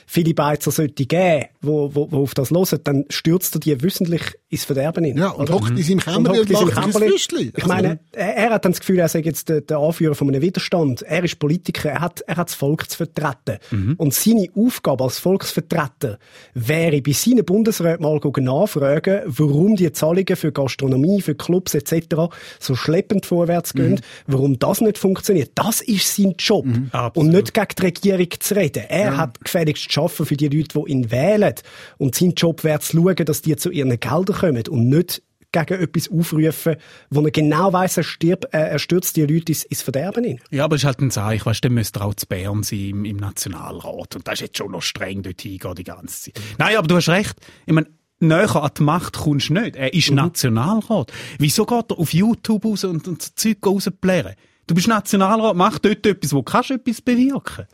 [0.07, 4.23] viele Beizer sollte geben, wo, wo, wo auf das hören, dann stürzt er die wissentlich
[4.53, 5.17] ins Verderben hin.
[5.17, 7.13] Ja, und hockt in seinem Und Kämmerli hockt und, in lacht seinem sich ins Kämmerli.
[7.13, 7.53] Füßli.
[7.57, 10.29] Ich meine, er, er hat dann das Gefühl, er sei jetzt der, der Anführer von
[10.29, 11.03] einem Widerstand.
[11.03, 13.59] Er ist Politiker, er hat, er hat das Volk zu vertreten.
[13.71, 13.95] Mhm.
[13.97, 16.19] Und seine Aufgabe als Volksvertreter
[16.55, 22.31] wäre, bei seinen Bundesräten mal nachfragen, warum die Zahlungen für Gastronomie, für Clubs etc.
[22.61, 23.99] so schleppend vorwärts gehen, Mhm.
[24.27, 25.53] warum das nicht funktioniert.
[25.55, 26.67] Das ist sein Job.
[26.93, 27.17] Absolut.
[27.17, 28.85] Und nicht gegen die Regierung zu reden.
[28.89, 31.55] Er hat gefälligst zu arbeiten für die Leute, die ihn wählen.
[31.99, 35.81] Und sein Job wäre zu schauen, dass die zu ihren Geldern kommen und nicht gegen
[35.81, 36.77] etwas aufrufen,
[37.11, 40.41] wo er genau weiss, er, stirbt, äh, er stürzt die Leute ins, ins Verderben hin.
[40.51, 42.79] Ja, aber es ist halt ein Zeichen, weißt dann müsste er auch zu Bern sein
[42.79, 44.17] im, im Nationalrat.
[44.17, 46.43] Und das ist jetzt schon noch streng dort hingehen die ganze Zeit.
[46.59, 47.37] Nein, aber du hast recht.
[47.67, 47.87] Ich meine,
[48.19, 49.77] näher an die Macht kommst du nicht.
[49.77, 51.13] Er ist Nationalrat.
[51.39, 54.35] Wieso geht er auf YouTube raus und, und so Zeug rausplären?
[54.67, 57.67] Du bist Nationalrat, mach dort etwas, wo kannst du etwas bewirken.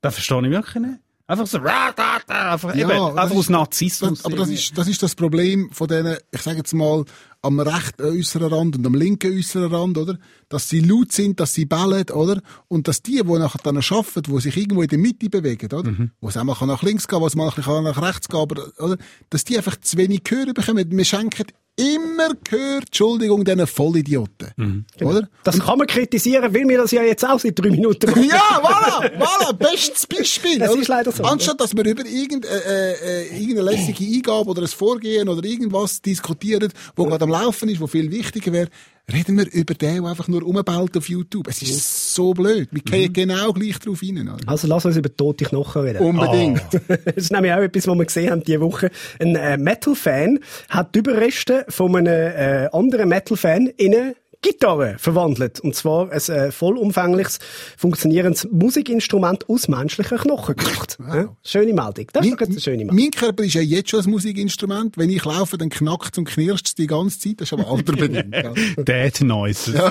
[0.00, 0.98] Das verstehe ich wirklich nicht.
[1.30, 4.18] Einfach so, einfach, Ja, eben, einfach aus Narzissmus.
[4.18, 7.04] Das, aber das ist, das ist das Problem von denen, ich sage jetzt mal,
[7.42, 10.18] am rechten äußeren Rand und am linken äußeren Rand, oder?
[10.48, 12.40] Dass sie laut sind, dass sie bellen, oder?
[12.68, 15.92] Und dass die, die nachher dann arbeiten, die sich irgendwo in der Mitte bewegen, oder?
[16.20, 18.96] Wo es auch mal nach links gehen, wo es mal nach rechts gehen, aber, oder?
[19.30, 20.84] Dass die einfach zu wenig Gehör bekommen.
[20.90, 21.46] Wir schenken
[21.80, 24.84] immer Gehör, Entschuldigung, diesen Vollidioten.
[25.00, 25.28] Oder?
[25.44, 28.28] Das kann man kritisieren, weil wir das ja jetzt auch seit drei Minuten machen.
[28.28, 30.50] Ja, voilà, voilà, bestes Beispiel.
[30.60, 30.82] Das oder?
[30.82, 31.22] ist leider so.
[31.24, 36.02] Anstatt, dass wir über irgend, äh, äh, irgendeine lässige Eingabe oder ein Vorgehen oder irgendwas
[36.02, 38.68] diskutieren, wo gerade am Laufen ist, wo viel wichtiger wäre,
[39.12, 41.48] reden wir über den, der einfach nur rumbaut auf YouTube.
[41.48, 42.68] Es ist so blöd.
[42.70, 44.28] Wir gehen genau gleich drauf rein.
[44.28, 44.36] Oder?
[44.46, 45.98] Also lass uns über tote Knochen reden.
[45.98, 46.62] Unbedingt.
[46.88, 48.90] das ist nämlich auch etwas, was wir gesehen haben diese Woche.
[49.18, 55.60] Ein äh, Metal-Fan hat die Überreste von einem äh, anderen Metal-Fan in eine Gitarre verwandelt.
[55.60, 57.38] Und zwar ein äh, vollumfängliches,
[57.76, 60.96] funktionierendes Musikinstrument aus menschlichen Knochen gemacht.
[61.00, 61.36] Ja?
[61.42, 62.06] Schöne Meldung.
[62.12, 62.96] Das ist doch eine schöne Meldung.
[62.96, 64.96] mein Körper ist ja jetzt schon ein Musikinstrument.
[64.96, 67.40] Wenn ich laufe, dann knackt und knirscht es die ganze Zeit.
[67.40, 68.32] Das ist aber alterbedingt.
[68.32, 68.54] gell?
[68.76, 69.74] Dead Noises.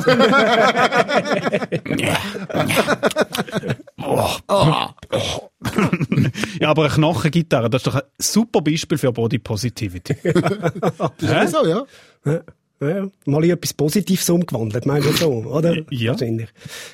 [6.60, 10.16] ja, aber eine Knochengitarre, das ist doch ein super Beispiel für Body Positivity.
[11.20, 11.86] Das ist so, ja.
[12.82, 15.76] Ja, ja, mal in etwas Positives umgewandelt, meinst du so, oder?
[15.92, 16.12] Ja.
[16.12, 16.50] Wahrscheinlich.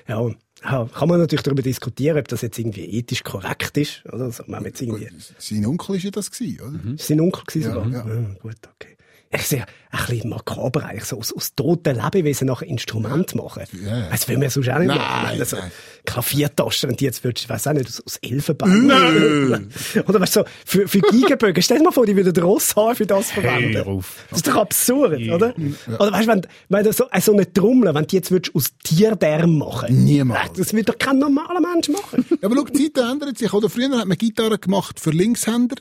[0.08, 0.30] Ja.
[0.64, 4.32] Ja, kann man natürlich darüber diskutieren, ob das jetzt irgendwie ethisch korrekt ist, oder?
[4.32, 6.94] So, wenn man jetzt irgendwie, Sein Onkel ist ja das gewesen, oder?
[6.96, 7.88] ist sein Onkel gewesen sogar?
[7.92, 8.08] ja.
[8.08, 8.95] Ja, gut, okay.
[9.32, 13.64] Ich sehe ein bisschen makaber eigentlich, so aus, aus toten Lebewesen nach Instrument machen.
[13.86, 14.10] Ja.
[14.10, 15.18] Das will man sonst auch nicht Nein, machen.
[15.24, 15.72] Ich meine, so nein.
[16.06, 19.72] Klaviertasten, wenn die jetzt würdest, ich weiß auch nicht, aus, aus Elfenbein.
[20.08, 23.06] Oder weißt du, so, für, für Geigenbögen, stell dir mal vor, die würden Rosshaar für
[23.06, 23.76] das verwenden.
[23.76, 24.26] Hör auf.
[24.30, 25.54] Das ist doch absurd, oder?
[26.00, 28.56] Oder weißt du, wenn, wenn du so, äh, so eine Trommel, wenn die jetzt würdest
[28.56, 30.54] aus Tierdarm machen Niemals.
[30.58, 32.26] Das wird doch kein normaler Mensch machen.
[32.42, 33.54] Ja, aber schau, die Zeiten ändern sich.
[33.54, 35.78] Oder früher hat man Gitarre gemacht für Linkshänder.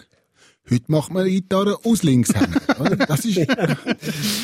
[0.71, 2.61] Heute macht man Gitarre aus Linkshändern.
[2.81, 2.97] oder?
[2.97, 3.77] Das ist, ja, Das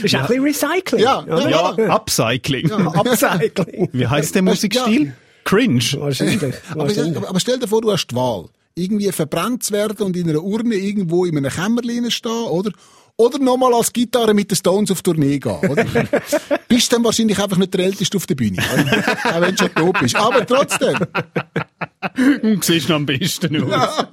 [0.03, 1.03] ist auch ein bisschen Recycling.
[1.03, 1.49] Ja, oder?
[1.49, 1.75] ja.
[1.79, 2.71] Ja, Upcycling.
[2.71, 3.89] Upcycling.
[3.93, 5.15] Wie heißt der Musikstil?
[5.45, 5.83] Cringe.
[5.99, 6.43] Wahrscheinlich.
[6.71, 7.17] aber, Wahrscheinlich.
[7.17, 8.47] aber, aber stell dir vor, du hast die Wahl.
[8.75, 12.71] Irgendwie verbrannt zu werden und in einer Urne irgendwo in einem Kämmerlein stehen, oder?
[13.17, 15.85] Oder nochmal als Gitarre mit den Stones auf Tournee gehen, oder?
[16.69, 18.63] bist dann wahrscheinlich einfach nicht der Älteste auf der Bühne?
[18.63, 20.17] Auch wenn du schon tot bist.
[20.17, 20.97] Aber trotzdem.
[22.43, 24.07] Du siehst noch am besten aus.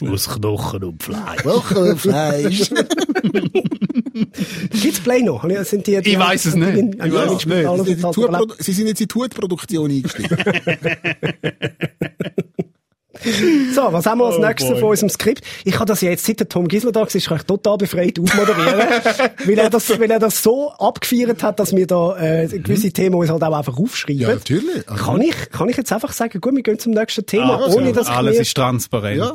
[0.02, 1.44] Aus Knochen und Fleisch.
[1.44, 2.70] Wochenfleisch.
[4.70, 5.48] Gibt's Play noch?
[5.64, 6.76] Sind die, die Ich weiss es nicht.
[6.76, 7.12] In, Ich in,
[7.46, 8.62] nicht.
[8.62, 10.36] Sie, sind die jetzt in die Tourproduktion eingestiegen.
[13.74, 14.80] So, was haben wir als Oh nächstes boy.
[14.80, 15.42] von unserem Skript?
[15.64, 18.18] Ich kann das ja jetzt, seit der Tom Gisler da war, kann ich total befreit
[18.18, 18.78] aufmoderieren.
[19.44, 23.14] weil, er das, weil er das so abgefeiert hat, dass wir da äh, gewisse Themen
[23.16, 24.20] uns halt auch einfach aufschreiben.
[24.22, 24.88] Ja, natürlich.
[24.88, 27.78] Also- Kann ich, kann ich jetzt einfach sagen, gut, wir gehen zum nächsten Thema, Also,
[27.78, 29.18] ohne dass ich alles mir ist transparent.
[29.18, 29.32] Ja.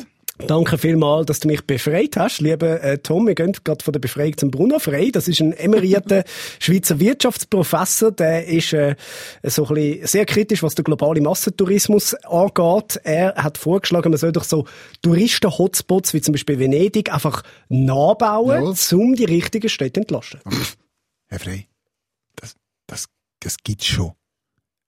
[0.48, 3.28] Danke vielmals, dass du mich befreit hast, lieber äh, Tom.
[3.28, 5.12] Wir gehen gerade von der Befreiung zum Bruno Frey.
[5.12, 6.24] Das ist ein emerierter
[6.60, 8.12] Schweizer Wirtschaftsprofessor.
[8.12, 8.96] Der ist äh,
[9.44, 13.00] so ein bisschen sehr kritisch, was den globalen Massentourismus angeht.
[13.04, 14.66] Er hat vorgeschlagen, man soll doch so
[15.02, 19.00] Touristen-Hotspots wie zum Beispiel Venedig einfach nachbauen, Jawohl.
[19.00, 20.42] um die richtigen Städte zu entlasten.
[21.28, 21.68] Herr Frey,
[22.36, 22.56] das,
[22.88, 23.06] das,
[23.40, 24.12] das gibt's schon.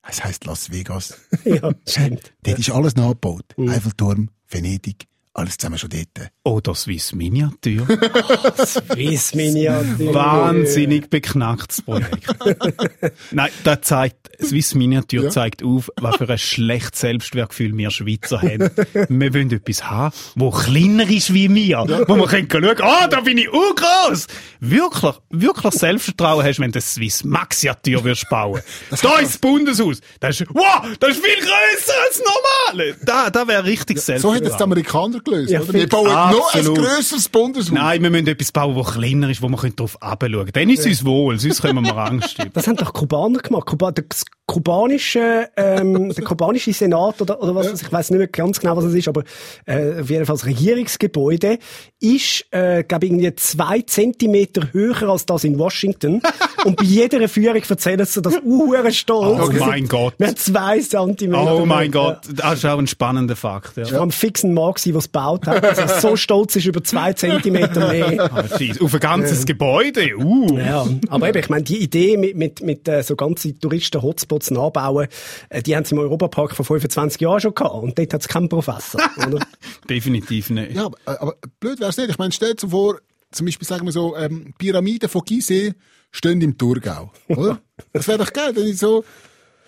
[0.06, 1.14] Es heisst Las Vegas.
[1.44, 2.32] ja, stimmt.
[2.42, 3.44] Dort ist alles nachgebaut.
[3.58, 6.30] Eiffelturm, Venedig, alles zusammen schon dort.
[6.44, 7.86] Oh, das Swiss Miniatur.
[8.64, 10.14] Swiss Miniatur.
[10.14, 12.24] Wahnsinnig beknacktes Projekt.
[13.32, 15.30] Nein, das zeigt, Swiss Miniatur Ja.
[15.30, 18.70] zeigt auf, was für ein schlechtes Selbstwertgefühl wir Schweizer haben.
[19.08, 21.78] wir wollen etwas haben, wo kleiner ist wie wir.
[22.06, 24.28] Wo man können schauen, ah, da bin ich urgroß.
[24.60, 28.60] Wirklich, wirklich Selbstvertrauen hast, wenn du eine Swiss Maxiatur würdest bauen.
[29.02, 30.00] da ist das Bundeshaus.
[30.20, 32.96] Das ist, wow, das ist viel grösser als das normale.
[33.04, 34.36] Da, da wäre richtig So Selbstvertrauen.
[34.44, 35.72] haben es die Amerikaner gelöst, Ja, oder?
[35.72, 37.72] Wir bauen noch ein grösseres Bundeshaus.
[37.72, 40.50] Nein, wir müssen etwas bauen, das kleiner ist, wo man drauf herabschauen können.
[40.52, 42.50] Dann ist es uns wohl, sonst können wir Angst haben.
[42.52, 43.66] Das haben doch Kubaner gemacht.
[43.66, 48.60] Kuba, das kubanische, ähm, der kubanische Senat oder, oder was, ich weiß nicht mehr ganz
[48.60, 49.22] genau, was es ist, aber
[49.64, 51.58] äh, auf jeden Fall das Regierungsgebäude
[52.00, 56.20] ist, äh, glaube irgendwie zwei Zentimeter höher als das in Washington.
[56.64, 59.48] Und bei jeder Führung erzählen sie das uhren stolz.
[59.48, 60.14] Oh mein Gott.
[60.18, 61.56] Wir haben zwei Zentimeter.
[61.56, 61.90] Oh mein Ja.
[61.92, 63.76] Gott, das ist auch ein spannender Fakt.
[63.76, 63.82] Ja.
[63.84, 66.82] Ich war am fixen Mann gewesen, was gebaut hat, dass er so stolz ist über
[66.82, 68.30] zwei Zentimeter mehr.
[68.80, 70.58] Auf ein ganzes Gebäude, uh.
[70.58, 75.06] Ja, aber eben, ich meine, die Idee mit, mit, mit äh, so ganzen Touristen-Hotspots nachbauen,
[75.48, 77.74] äh, die haben sie im Europapark vor 25 Jahren schon gehabt.
[77.74, 79.00] Und dort hat es keinen Professor.
[79.26, 79.46] Oder?
[79.88, 80.72] Definitiv nicht.
[80.74, 82.10] Ja, aber, äh, aber blöd wär's nicht.
[82.10, 82.98] Ich meine, stell dir vor,
[83.30, 85.74] zum Beispiel sagen wir so, ähm, Pyramiden von Gizeh
[86.10, 87.60] stehen im Thurgau, oder?
[87.92, 89.04] Das wäre doch geil, wenn ich so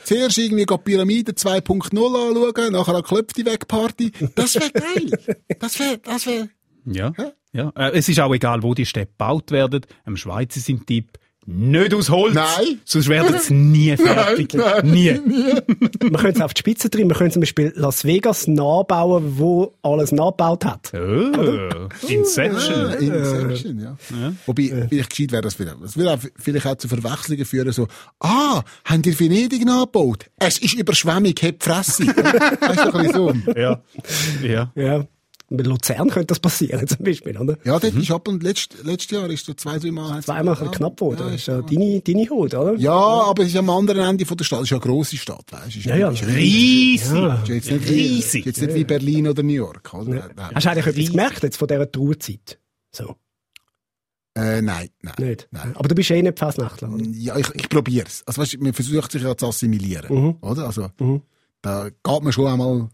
[0.07, 4.13] zuerst irgendwie die Pyramide 2.0 anschauen, nachher eine Klöpfti weg Party.
[4.35, 5.37] Das wäre geil.
[5.61, 6.49] Das wäre, das wäre,
[6.85, 7.13] Ja,
[7.53, 7.73] ja.
[7.77, 9.85] Äh, es ist auch egal, wo die Städte gebaut werden.
[10.05, 12.35] Am Schweizer sind Tipp nicht aus Holz.
[12.35, 12.81] Nein.
[12.85, 14.55] Sonst werden sie nie fertig.
[14.83, 15.21] Nie.
[16.03, 17.09] Man könnte es auf die Spitze treiben.
[17.09, 20.93] Man könnte zum Beispiel Las Vegas nachbauen, wo alles nachgebaut hat.
[20.95, 22.87] Oh, Inception.
[22.87, 23.97] Ah, Inception, ja.
[24.47, 25.77] Wobei, vielleicht gescheit wäre das wieder.
[25.81, 27.87] Das würde auch vielleicht auch zu Verwechslungen führen, so,
[28.21, 30.27] ah, haben die Venedig nachgebaut?
[30.39, 32.07] Es ist Überschwemmung, hat die Fresse.
[32.07, 33.53] weißt du, doch ein bisschen so.
[33.59, 33.81] Ja.
[34.43, 34.73] Ja.
[34.75, 35.07] Ja.
[35.49, 37.57] Mit Luzern könnte das passieren, zum Beispiel, oder?
[37.63, 40.21] Ja, dort ist ab und letzt, letztes Jahr ist so zwei, drei Mal.
[40.23, 41.19] Zweimal ja, knapp geworden.
[41.21, 42.75] Ja, das ist ja deine, deine Haut, oder?
[42.75, 44.59] ja, aber es ist am anderen Ende von der Stadt.
[44.61, 45.79] Es ist ja eine grosse Stadt, weißt du?
[45.79, 46.11] Es Ja, ja.
[46.11, 47.13] ist Riesig.
[47.15, 47.35] Ja.
[47.43, 48.47] ist jetzt nicht, wie, Riesig.
[48.47, 50.31] ist jetzt nicht wie Berlin oder New York, oder?
[50.35, 50.51] Nein.
[50.55, 52.59] Hast du eigentlich etwas gemerkt jetzt von dieser Trauerzeit?
[52.93, 53.15] So,
[54.37, 55.15] Äh, nein, nein.
[55.19, 55.49] nicht?
[55.53, 55.73] Nein.
[55.77, 57.05] Aber du bist eh nicht Fastnachtler, oder?
[57.05, 58.23] Ja, ich, ich probier's.
[58.27, 60.37] Also, weißt man versucht sich ja zu assimilieren, Mhm.
[60.43, 60.67] oder?
[60.67, 61.23] Also, Mhm.
[61.63, 62.89] da geht man schon einmal,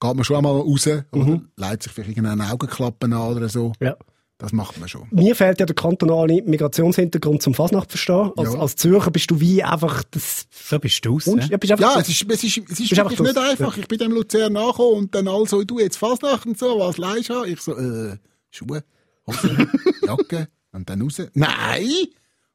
[0.00, 1.04] geht man schon einmal raus, oder?
[1.12, 1.48] Mhm.
[1.56, 3.72] Leitet sich vielleicht irgendeine Augenklappen an oder so.
[3.80, 3.96] Ja.
[4.38, 5.08] Das macht man schon.
[5.12, 8.32] Mir fehlt ja der kantonale Migrationshintergrund zum Fasnacht verstehen.
[8.36, 8.58] Als, Ja.
[8.60, 10.46] als Zürcher bist du wie einfach das...
[10.50, 11.46] So bist du Unst- ja?
[11.52, 13.78] Ja, bist einfach Ja, es ist, es ist, es ist wirklich nicht einfach.
[13.78, 17.30] Ich bin dem Luzern nachgekommen und dann also, du jetzt Fasnacht und so, was leist
[17.30, 17.44] du?
[17.44, 18.18] Ich so, äh,
[18.50, 18.84] Schuhe,
[19.26, 19.68] Hose,
[20.06, 21.22] Jacke und dann raus.
[21.32, 21.88] Nein!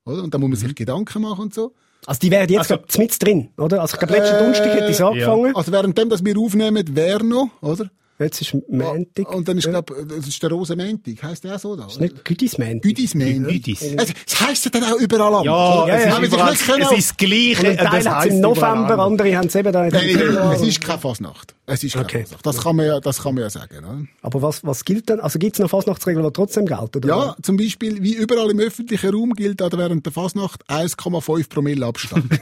[0.06, 0.22] Oder?
[0.24, 1.74] Und dann muss man sich Gedanken machen und so.
[2.06, 3.82] Also die wären jetzt Also- mit drin, oder?
[3.82, 5.56] Also ich glaube, letzten Äh, Donnerstag hätte es angefangen.
[5.56, 7.90] Also währenddem, dass wir aufnehmen, wäre noch, oder?
[8.20, 9.34] Jetzt ist Montag.
[9.34, 11.24] Und dann ist, glaub, das ist der Rosenmontag.
[11.24, 11.88] Heisst der so da?
[11.88, 12.82] ist nicht Güdismontag.
[12.84, 13.48] Güdismontag.
[13.52, 13.82] Güdis.
[13.82, 15.44] Es, es heisst ja dann auch überall am.
[15.44, 17.68] Ja, Ja, es, ja, ist es auch- ist das Gleiche.
[17.70, 19.00] Ein Teil hat es im November, anders.
[19.00, 19.88] andere haben es eben da.
[19.88, 21.56] Nein, es ist keine Fasnacht.
[21.72, 22.26] Es ist Okay.
[22.44, 23.78] Das kann man ja, das kann man ja sagen.
[23.80, 24.02] Oder?
[24.22, 25.20] Aber was, was gilt denn?
[25.20, 26.98] Also gibt es noch Fasnachtsregeln, die trotzdem gelten?
[26.98, 27.08] Oder?
[27.08, 31.86] Ja, zum Beispiel, wie überall im öffentlichen Raum gilt auch während der Fasnacht 1,5 Promille
[31.86, 32.26] Abstand.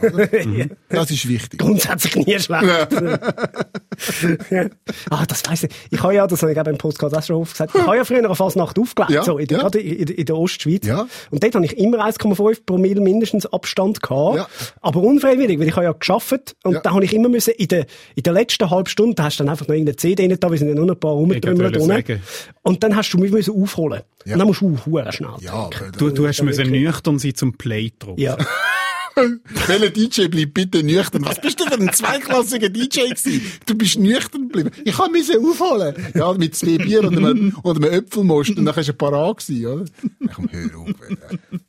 [0.50, 0.70] Mhm.
[0.88, 1.60] Das ist wichtig.
[1.60, 2.64] Grundsätzlich nie schlecht.
[2.64, 2.88] ja.
[5.10, 5.70] Ah, das weiss ich.
[5.90, 7.96] Ich habe ja, das habe ich eben im Podcast auch schon oft gesagt, ich habe
[7.96, 9.62] ja früher eine Fasnacht aufgelegt, Ja, so in, der- ja.
[9.64, 10.86] gerade in, in der Ostschweiz.
[10.86, 11.06] Ja.
[11.30, 14.36] Und dort habe ich immer 1,5 Promille mindestens Abstand gehabt.
[14.36, 14.48] Ja.
[14.80, 16.80] Aber unfreiwillig, weil ich habe ja geschafft und Ja.
[16.80, 19.44] da habe ich immer müssen, in der, in der letzten halben Stunde, da hast du
[19.44, 21.76] dann einfach noch irgendeine CD rein da, wir sind ja nur noch ein paar rumgetrümmelt
[21.76, 22.22] unten.
[22.62, 24.00] Und dann hast du mich müssen aufholen.
[24.24, 24.32] Ja.
[24.32, 25.28] Und dann musst du hure schnell.
[25.40, 28.18] Ja, Du, du hast müssen nüchtern sein zum Play drücken.
[28.18, 28.38] Ja.
[29.66, 31.24] welcher DJ bleibt bitte nüchtern?
[31.24, 33.42] Was bist du für ein zweiklassiger DJ gewesen?
[33.66, 34.70] Du bist nüchtern geblieben.
[34.84, 35.94] Ich kann mich aufholen.
[36.14, 38.50] Ja, mit zwei Bier und einem, und einem Äpfelmost.
[38.56, 39.84] Und dann warst du parat gewesen, oder?
[40.28, 40.88] Ach, komm, hör auf.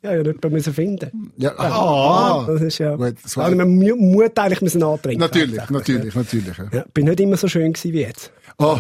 [0.04, 1.32] Ja, ja, nicht müssen finden.
[1.38, 2.96] Ja, ah, Das ist ja.
[2.96, 5.20] Gut, das war- also, man mu- Mut eigentlich müssen antrinken.
[5.20, 6.58] Natürlich, natürlich, natürlich.
[6.58, 6.66] Ja.
[6.72, 8.32] Ja, bin nicht immer so schön gewesen wie jetzt.
[8.58, 8.80] Oh,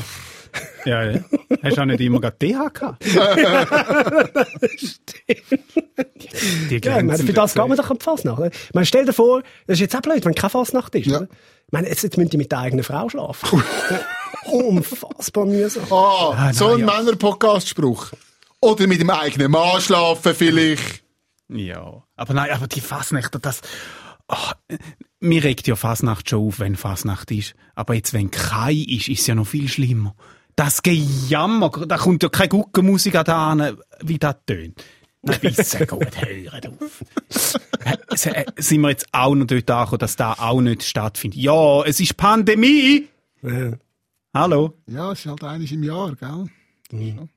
[0.86, 1.20] Ja, ja.
[1.64, 3.06] Hast du auch nicht immer gerade TH gehabt?
[5.30, 5.38] Die
[6.70, 8.40] Ja, ich meine, für das geht man doch an die Fasnacht.
[8.40, 8.52] Oder?
[8.52, 11.08] Ich meine, stell dir vor, das ist jetzt auch blöd, wenn keine Fasnacht ist.
[11.08, 11.18] Ja.
[11.18, 11.28] Oder?
[11.32, 13.64] Ich meine, jetzt, jetzt müssen die mit der eigenen Frau schlafen.
[14.46, 15.84] Unfassbar mühsam.
[15.92, 18.12] ah, so ein Männer-Podcast-Spruch.
[18.60, 21.04] Oder mit dem eigenen Mann schlafen vielleicht.
[21.50, 22.04] Ja.
[22.16, 23.62] Aber nein, aber die Fasnacht, das...
[24.28, 24.76] Oh,
[25.20, 27.54] mir regt ja Fasnacht schon auf, wenn Fasnacht ist.
[27.76, 30.16] Aber jetzt, wenn kein ist, ist es ja noch viel schlimmer.
[30.56, 34.84] Das Gejammer, da kommt ja keine Guckenmusik an da an, wie das tönt.
[35.24, 37.04] Nein, bitte gut, hört auf.
[38.58, 41.40] Sind wir jetzt auch noch dort angekommen, dass da auch nicht stattfindet?
[41.40, 43.08] Ja, es ist Pandemie!
[43.44, 43.74] Ja.
[44.34, 44.74] Hallo?
[44.88, 46.46] Ja, es ist halt eines im Jahr, gell?
[46.92, 47.28] Ja.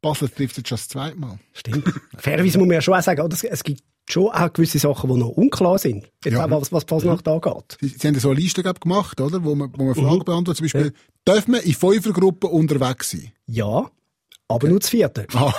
[0.00, 1.38] Basel trifft jetzt schon das zweite Mal.
[1.52, 1.84] Stimmt.
[2.16, 3.36] Fairerweise muss man ja schon auch sagen, oder?
[3.40, 6.10] es, gibt schon auch gewisse Sachen, die noch unklar sind.
[6.24, 6.44] Jetzt Ja.
[6.44, 7.78] auch, was, was die Fasnacht angeht.
[7.80, 9.44] Sie, sie haben ja so eine Liste glaub, gemacht, oder?
[9.44, 10.56] Wo man, wo man Fragen beantwortet.
[10.56, 10.92] Zum Beispiel,
[11.24, 13.32] darf man in Fünfergruppen unterwegs sein?
[13.46, 13.90] Ja,
[14.48, 15.26] aber nur das vierte.
[15.34, 15.52] Ah.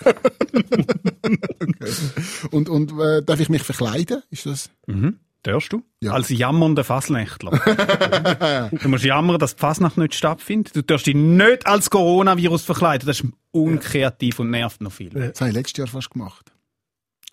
[2.50, 4.22] Und, und äh, darf ich mich verkleiden?
[4.30, 4.70] Ist das?
[4.86, 5.18] Mhm.
[5.42, 5.82] Darfst du?
[6.00, 6.12] Ja.
[6.12, 7.52] Als jammernder Fasnächtler.
[8.82, 10.76] du musst jammern, dass die Fasnacht nicht stattfindet.
[10.76, 13.06] Du darfst dich nicht als Coronavirus verkleiden.
[13.06, 15.10] Das ist unkreativ und nervt noch viel.
[15.10, 16.52] Das habe ich letztes Jahr fast gemacht.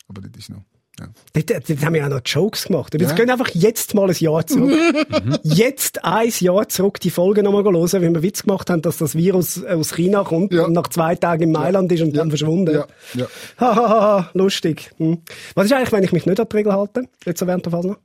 [0.07, 0.63] Aber das ist noch.
[0.99, 1.07] Ja.
[1.33, 2.93] Dort, dort haben wir auch noch Jokes gemacht.
[2.95, 3.15] Und jetzt Ja.
[3.17, 4.71] gehen einfach jetzt mal ein Jahr zurück.
[5.43, 9.13] jetzt ein Jahr zurück die Folge nochmal hören, wie wir Witz gemacht haben, dass das
[9.15, 10.65] Virus aus China kommt Ja.
[10.65, 12.73] und nach zwei Tagen in Mailand ist und dann verschwunden.
[12.73, 13.27] Ja, ja.
[13.59, 14.91] Hahaha, lustig.
[14.97, 15.19] Hm.
[15.53, 17.03] Was ist eigentlich, wenn ich mich nicht an die Regel halte?
[17.25, 17.99] Jetzt so während der Fasnacht?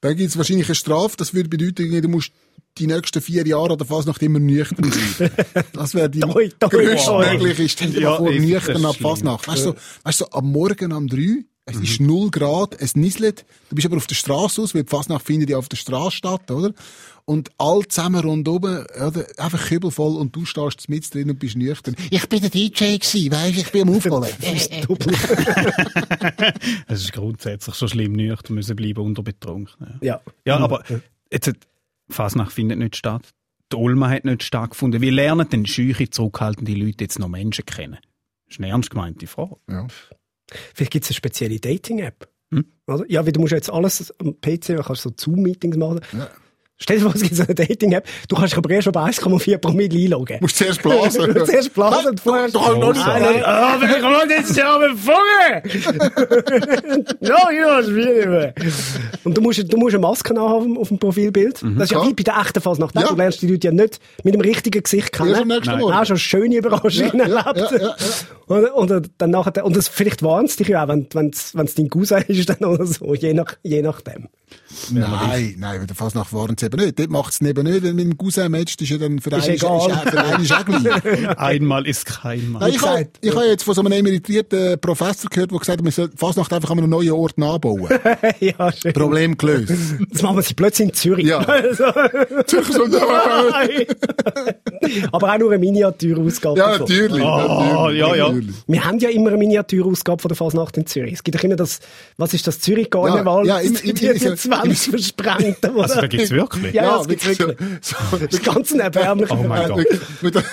[0.00, 2.32] Dann gibt's wahrscheinlich eine Strafe, das würde bedeuten, du musst
[2.78, 5.34] die nächsten vier Jahre oder Fasnacht immer nüchtern bleiben.
[5.74, 7.68] Das wäre die größtmögliche.
[7.68, 8.96] Stell dir Ja, vor, ist nüchtern ab.
[8.96, 9.46] Fasnacht.
[9.48, 12.96] Weißt du, so, weißt du, so, am Morgen um drei, es ist null Grad, es
[12.96, 15.76] nisselt, du bist aber auf der Straße aus, weil die Fasnacht findet ja auf der
[15.76, 16.72] Straße statt, oder?
[17.26, 18.84] Und all zusammen rundum, oder?
[19.36, 21.94] einfach kübelvoll und du stehst mit drin und bist nüchtern.
[22.10, 24.30] Ich bin der DJ gewesen, weisst ich bin am Aufholen.
[26.88, 29.98] Es ist grundsätzlich schon schlimm, nüchtern müssen bleiben unter Betrunken.
[30.00, 30.20] Ja.
[30.44, 30.82] Ja, aber
[31.30, 31.56] jetzt, hat-
[32.08, 33.22] Fasnacht findet nicht statt.
[33.72, 35.00] Die Ulma hat nicht stattgefunden.
[35.00, 37.98] Wie lernen denn scheuche, zurückhaltende Leute jetzt noch Menschen kennen?
[38.46, 39.56] Das ist eine ernst gemeinte Frage.
[39.68, 39.86] Ja.
[40.74, 42.28] Vielleicht gibt es eine spezielle Dating-App.
[42.52, 42.64] Hm?
[43.08, 46.00] Ja, weil du musst jetzt alles am PC, du kannst so Zoom-Meetings machen.
[46.12, 46.30] Ja.
[46.82, 48.06] Stell dir vor, es gibt so eine Dating-App.
[48.28, 50.38] Du kannst dich aber erst bei 1,4 Promille einloggen.
[50.38, 51.34] Du musst zuerst blasen.
[51.44, 52.48] Zuerst blasen und vorher...
[52.48, 55.62] Du kannst noch nicht nein, Ah, wir kommen jetzt ja befangen!
[57.20, 58.54] no, ja, schwierig.
[59.24, 61.62] Und du musst, du musst eine Maske haben auf dem Profilbild.
[61.62, 62.08] Das ist ja Ja.
[62.08, 63.02] wie bei der echten Phase Ja.
[63.08, 65.34] Du lernst die Leute ja nicht mit dem richtigen Gesicht kennen.
[65.34, 65.80] Am nächsten Nein.
[65.80, 65.92] Morgen.
[65.94, 67.72] Auch schon schöne Überraschungen erlebt.
[67.72, 67.94] ja, ja,
[68.46, 71.74] Und, und dann nachher, und das, vielleicht warnt es dich ja auch, wenn, wenn's, wenn's
[71.74, 74.28] dein Cousin ist dann oder so, je nach, je nachdem.
[74.90, 76.98] Nein, nein, bei der Fasnacht waren sie eben nicht.
[76.98, 79.44] Dort macht es eben nicht, wenn mit dem Cousin matcht, ist ja dann für Ist
[79.44, 79.90] einen egal.
[79.90, 81.38] Ist, einen ist auch gleich.
[81.38, 82.60] Einmal ist kein Mal.
[82.60, 85.82] Nein, ich habe ich habe jetzt von so einem emeritierten Professor gehört, der gesagt hat,
[85.84, 87.88] man soll Fasnacht einfach an einem neuen Ort nachbauen.
[88.40, 88.92] ja, schön.
[88.92, 89.72] Problem gelöst.
[90.10, 91.26] Das machen wir sie plötzlich in Zürich.
[91.26, 91.40] Ja.
[92.46, 93.86] Zürcher sind Nein.
[95.12, 96.58] Aber auch nur eine Miniaturausgabe.
[96.58, 97.22] Ja, natürlich.
[97.24, 97.46] Ah,
[97.82, 98.28] natürlich, ja, ja.
[98.28, 98.54] natürlich.
[98.66, 101.14] Wir haben ja immer eine Miniaturausgabe von der Fasnacht in Zürich.
[101.14, 101.80] Es gibt doch immer das,
[102.16, 103.46] was ist das Zürich-Karneval?
[103.46, 105.70] Ja, ja, immer- die, die, die so- 20 Versprengten.
[105.70, 105.82] oder?
[105.82, 106.59] Also, da gibt's wirklich?
[106.72, 107.56] Ja, ja, das gibt's wirklich.
[107.80, 109.68] So, Das ist ganz ein erbärmlicher Oh mein.
[109.68, 109.86] Gott.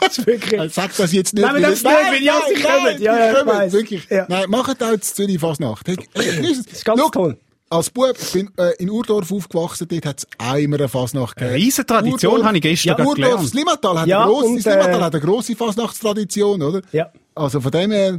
[0.00, 0.72] Das ist wirklich...
[0.72, 1.42] Sag das jetzt nicht.
[1.42, 3.02] Nein, wir dürfen nicht, weil ja, sie kommen.
[3.02, 3.72] Ja, ja, ich weiss.
[3.72, 4.06] Wirklich.
[4.10, 4.26] Ja.
[4.28, 5.86] Nein, macht auch jetzt Zürich Fasnacht.
[5.88, 7.36] Hey, das ist ganz toll.
[7.70, 11.54] Als Bub, ich bin äh, in Urdorf aufgewachsen, dort hat es einmal eine Fasnacht gegeben.
[11.54, 13.42] Eine riesen Tradition, Urdorf- habe ich gestern ja, Urdorf, gelernt.
[13.44, 16.82] das Limmatal hat, Ja, eine grosse, und, das Limmatal äh, hat eine grosse Fasnachtstradition, oder?
[16.92, 17.10] Ja.
[17.34, 18.18] Also von dem her,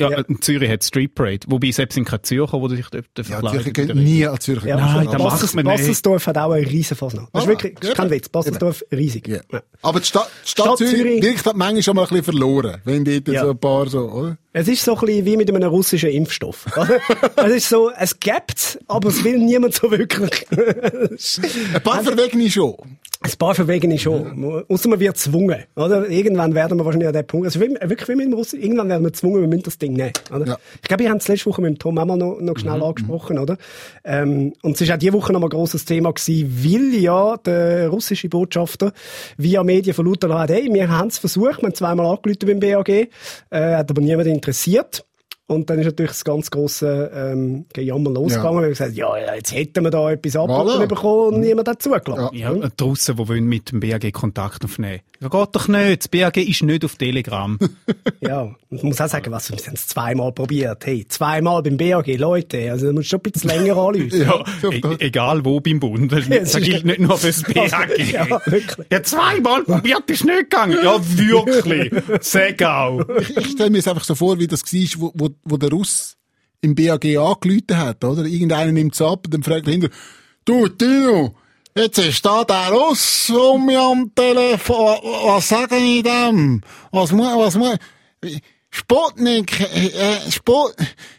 [0.00, 0.18] Ja, Ja.
[0.26, 1.40] in Zürich hat Street Parade.
[1.46, 3.62] Wobei selbst in kein Zürcher, wo sich dort ja, verkleidet.
[3.64, 4.66] Zürcher gehen nie an Zürcher.
[4.68, 5.76] Ja, Nein, da macht man nicht.
[5.76, 7.28] Bassersdorf hat auch eine riesen Fasnacht.
[7.32, 8.10] Das ist Ah, wirklich, das ist kein.
[8.10, 8.28] Witz.
[8.28, 9.28] Bassersdorf riesig.
[9.28, 9.40] ja.
[9.52, 9.62] Ja.
[9.82, 12.24] aber die Stadt, die Stadt, Stadt Zürich, Zürich- wirkt halt manchmal schon mal ein bisschen
[12.24, 13.42] verloren, wenn dort Ja.
[13.44, 14.38] so ein paar so, oder?
[14.52, 16.66] Es ist so ein bisschen wie mit einem russischen Impfstoff.
[17.36, 20.44] es ist so, es gibt's, aber es will niemand so wirklich.
[21.74, 22.74] Ein paar Verwegene schon.
[23.22, 24.64] Ein paar Verwegene schon.
[24.68, 25.64] Außer man wird gezwungen.
[25.76, 26.08] Oder?
[26.08, 29.02] Irgendwann werden wir wahrscheinlich an den Punkt, also wirklich wie mit dem Russen, irgendwann werden
[29.02, 30.14] wir gezwungen, wir müssen das Ding nehmen.
[30.34, 30.46] Oder?
[30.46, 30.58] Ja.
[30.76, 32.82] Ich glaube, wir haben es letzte Woche mit dem Tom auch mal noch, noch schnell
[32.82, 33.58] angesprochen, oder?
[34.04, 37.36] Ähm, und es ist auch diese Woche noch mal ein grosses Thema gewesen, weil ja
[37.36, 38.92] der russische Botschafter
[39.36, 42.88] via Medien verlauten hat, hey, wir haben es versucht, wir haben zweimal angerufen beim BAG,
[42.88, 43.08] äh,
[43.50, 45.06] hat aber niemand interessiert.
[45.50, 48.58] Und dann ist natürlich das ganz grosse ähm, Gejammer losgegangen.
[48.58, 50.86] Wir haben gesagt, ja, ja, jetzt hätten wir da etwas Voilà.
[50.86, 52.36] bekommen und niemand hat zugelassen.
[52.36, 55.00] Ja, die Russen, die wollen mit dem BAG Kontakt aufnehmen.
[55.18, 56.02] Ja, geht doch nicht.
[56.02, 57.58] Das BAG ist nicht auf Telegram.
[58.22, 60.84] Ja, und man muss auch sagen, was, wir haben es zweimal probiert.
[60.84, 64.10] Hey, zweimal beim BAG, Leute, also du musst schon ein bisschen länger anrufen.
[64.20, 66.12] ja, e egal wo beim Bund.
[66.12, 67.98] Das, gilt nicht nur fürs BAG.
[68.12, 68.86] Ja, wirklich.
[68.92, 70.78] Ja, zweimal probiert, ist nicht gegangen.
[70.84, 71.90] Ja, wirklich.
[72.20, 73.00] Sag auch.
[73.38, 76.16] Ich stelle mir es einfach so vor, wie das war, wo, wo, wo der Russ
[76.60, 78.24] im BAG angerufen hat, oder?
[78.24, 79.90] Irgendeiner nimmt es ab und dann fragt er hinter,
[80.44, 81.34] du, Tino,
[81.76, 86.60] jetzt ist da der Russ um mich am Telefon, was sagen ich dem?
[86.92, 87.78] Was muss, was muss,
[88.70, 90.74] Sputnik, äh, äh, Sput,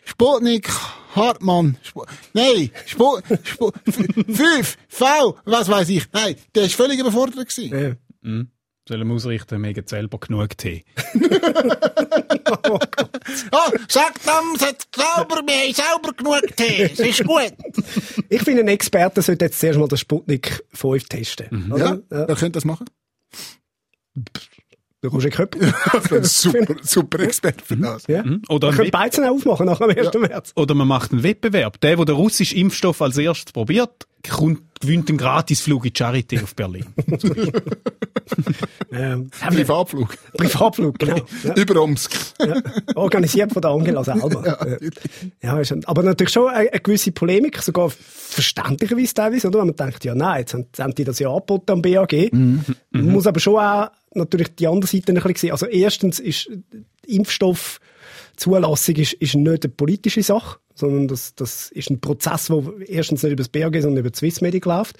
[0.05, 0.69] Sputnik,
[1.15, 7.49] Hartmann, Sp nein, Sput, Sput, fünf, V, was weiß ich, nein, der ist völlig überfordert
[7.49, 7.97] gewesen.
[8.23, 8.45] Ja.
[8.87, 10.85] Sollen wir ausrichten, wir haben selber genug Tee.
[12.51, 13.10] Ah, sag
[14.25, 17.53] dem, es hat sauber, wir haben sauber genug Tee, es ist gut.
[18.29, 21.65] Ich finde, ein Experte sollte jetzt zuerst mal den Sputnik 5 testen.
[21.69, 22.01] Ja, Oder?
[22.09, 22.85] wer könnte das machen?
[25.03, 25.73] Der Roger Köppel.
[26.23, 28.05] super, super Experte für das.
[28.07, 28.23] ja.
[28.49, 30.13] Oder, Wir ein können Web Beizen aufmachen nach dem 1.
[30.13, 30.51] März.
[30.55, 31.81] oder man macht einen Wettbewerb.
[31.81, 36.43] Der, der den russischen Impfstoff als erstes probiert, kommt, gewinnt einen Gratisflug in die Charité
[36.43, 36.85] auf Berlin.
[38.93, 40.17] Ähm, Privatflug.
[40.35, 41.21] Privatflug, genau.
[41.43, 41.55] Ja.
[41.55, 42.13] Über Omsk.
[42.39, 42.61] Ja.
[42.95, 44.45] Organisiert von der Angela selber.
[45.41, 49.59] Ja, ja aber natürlich schon eine, eine gewisse Polemik, sogar verständlicherweise teilweise, oder?
[49.59, 52.33] Wenn man denkt, ja, nein, jetzt haben, jetzt haben die das ja angeboten am BAG.
[52.33, 55.51] Man muss aber schon auch natürlich die andere Seite ein bisschen sehen.
[55.51, 56.49] Also erstens ist
[57.07, 57.15] die
[58.45, 63.21] Impfstoffzulassung ist, ist nicht eine politische Sache, sondern das, das ist ein Prozess, der erstens
[63.23, 64.95] nicht über das BAG, sondern über die Swissmedic läuft.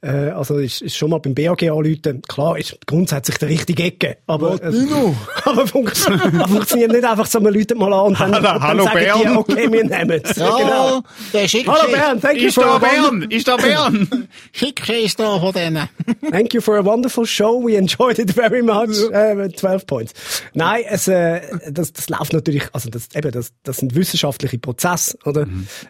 [0.00, 2.22] Äh, also ist, ist schon mal beim BAG anrufen.
[2.28, 4.68] Klar, ist grundsätzlich der richtige Ecke, aber, äh,
[5.44, 8.62] aber funktio- funktioniert nicht einfach so, man läutet mal an und dann, Hallo, und dann
[8.62, 9.36] hallo, sagen die, Bern.
[9.36, 10.36] okay, wir nehmen es.
[10.36, 11.02] Ja, Genau.
[11.34, 13.22] der schickt Hallo Bern, thank you Ist for da Bern?
[13.28, 14.28] Ist da Bern?
[14.52, 15.88] Schick ist da von denen.
[16.30, 17.62] Thank you for a wonderful show.
[17.64, 18.90] We enjoyed it very much.
[19.12, 20.12] Äh, 12 Points.
[20.54, 21.40] Nein, es, äh,
[21.70, 25.46] das, das läuft natürlich, also das, eben, das, das sind wissenschaftliche Prozesse, oder?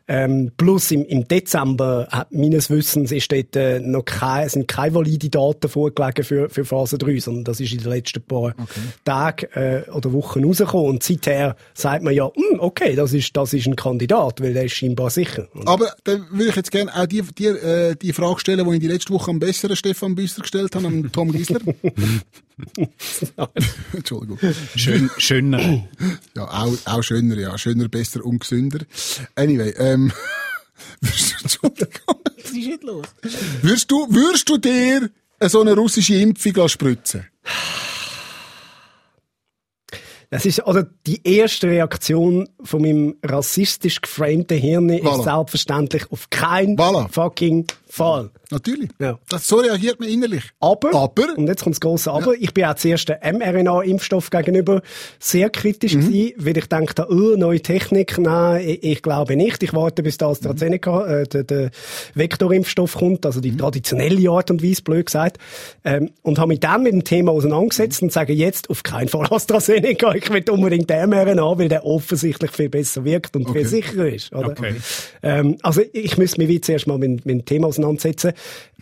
[0.06, 4.94] Ähm, plus im, im Dezember, hat, meines Wissens, ist dort äh, noch keine, sind keine
[4.94, 8.54] valide Daten vorgelegen für, für Phase 3, sondern das ist in den letzten paar
[9.04, 10.88] Tagen äh, oder Wochen rausgekommen.
[10.88, 14.64] Und seither sagt man ja, hm, okay, das ist, das ist ein Kandidat, weil der
[14.64, 15.46] ist scheinbar sicher.
[15.52, 18.74] Und Aber dann würde ich jetzt gerne auch die, die, äh, die Frage stellen, die
[18.74, 21.60] ich die letzte Woche am besseren Stefan Büsser gestellt habe, am Tom Gisler.
[23.92, 24.38] Entschuldigung.
[24.76, 25.88] Schön, schöner.
[26.36, 27.56] Ja, auch, auch schöner, ja.
[27.58, 28.80] Schöner, besser und gesünder.
[29.34, 30.12] Anyway, ähm,
[31.00, 33.06] würdest du, Entschuldigung, was ist jetzt los?
[33.62, 35.10] Würdest du, würdest du dir
[35.42, 37.26] so eine russische Impfung spritzen?
[40.30, 45.24] Das ist, oder die erste Reaktion von meinem rassistisch geframten Hirn ist Voilà.
[45.24, 47.08] selbstverständlich auf keinen Voilà.
[47.10, 48.30] fucking Fall.
[48.50, 48.90] Natürlich.
[48.98, 49.18] Ja.
[49.28, 50.42] Das, so reagiert man innerlich.
[50.60, 51.36] Aber, Aber?
[51.36, 54.82] und jetzt kommt das große Aber, ich bin auch zuerst der mRNA-Impfstoff gegenüber
[55.18, 56.00] sehr kritisch Mhm.
[56.06, 59.62] gewesen, weil ich dachte, oh, neue Technik, nein, ich, ich glaube nicht.
[59.62, 61.70] Ich warte, bis da AstraZeneca, äh, der, der
[62.14, 63.42] Vektorimpfstoff kommt, also Mhm.
[63.42, 65.38] die traditionelle Art und Weise, blöd gesagt.
[65.84, 69.26] Ähm, und habe mich dann mit dem Thema auseinandergesetzt und sage jetzt auf keinen Fall
[69.30, 70.14] AstraZeneca.
[70.14, 73.60] Ich will unbedingt den mRNA, weil der offensichtlich viel besser wirkt und Okay.
[73.60, 74.34] viel sicherer ist.
[74.34, 74.48] Oder?
[74.50, 74.74] Okay.
[75.22, 78.32] Ähm, also ich müsste mich wie zuerst mal mit, mit dem Thema auseinandersetzen auseinandersetzen.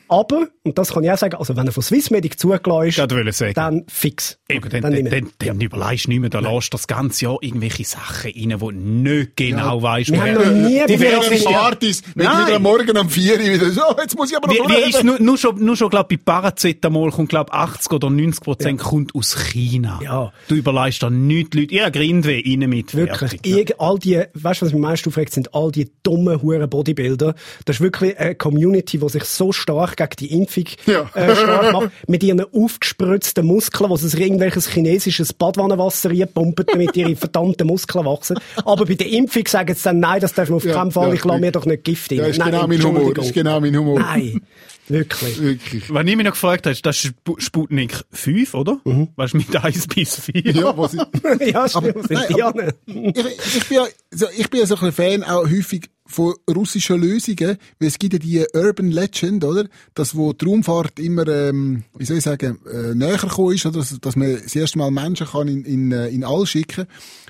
[0.09, 3.85] Aber, und das kann ich auch sagen, also wenn er von Swissmedic zugelassen ist, dann
[3.89, 4.39] fix.
[4.49, 5.33] Eben, dann, Dann dann, nicht dann, mehr.
[5.39, 9.37] dann, überlegst du nicht mehr, da lässt das ganze Jahr irgendwelche Sachen rein, wo nicht
[9.37, 13.35] genau weißt, Wir haben noch nie die ja- Partys, wenn wieder am Morgen um 4
[13.35, 15.77] Uhr wieder so, jetzt muss ich aber noch Wie, wie ist nur, nur schon, nur
[15.77, 20.01] schon, glaub, bei Paracetamol kommt, glaub, 80 oder 90 Prozent kommt aus China.
[20.03, 20.33] Ja.
[20.49, 21.75] Du überleist da nichts Leute.
[21.75, 22.95] Ja, Grindweh rein mit.
[22.95, 23.45] Wirklich.
[23.45, 26.69] Irg all die, weißt du, was mich am meisten aufregt, sind all die dummen, huren
[26.69, 27.35] Bodybuilder.
[27.65, 31.11] Das ist wirklich eine Community, die sich so stark gegen die Impfung Ja.
[31.15, 31.91] äh, stark macht.
[32.07, 38.05] Mit ihren aufgespritzten Muskeln, wo sie sich irgendwelches chinesisches Badwannenwasser reinpumpen, damit ihre verdammten Muskeln
[38.05, 38.39] wachsen.
[38.65, 41.09] Aber bei der Impfung sagen sie dann, nein, das dürfen wir auf Ja, keinen Fall.
[41.09, 42.19] ja, ich lasse mir doch nicht Gift rein.
[42.19, 43.19] Ja, ist Nein, genau mein Humor.
[43.19, 43.99] Ist genau mein Humor.
[44.01, 44.41] Nein.
[44.89, 45.41] Wirklich.
[45.41, 45.93] Wirklich.
[45.93, 48.79] Was ich mich noch gefragt habe, ist, das ist Spu- Sputnik 5, oder?
[49.17, 50.43] Weißt du, mit 1 bis 4.
[50.53, 51.01] Ja, was ich,
[51.53, 51.97] ja, stimmt.
[51.97, 55.21] Aber- sind nein, aber- ich, ich bin ja, so, ich bin ja so ein bisschen
[55.23, 59.67] Fan auch häufig von russischen Lösungen, weil es gibt ja die Urban Legend, oder?
[59.95, 63.79] Das, wo die Raumfahrt immer, ähm, wie soll ich sagen, äh, näher gekommen ist, oder?
[63.79, 66.87] Dass, dass man das erste Mal Menschen kann in, in, äh, in All schicken.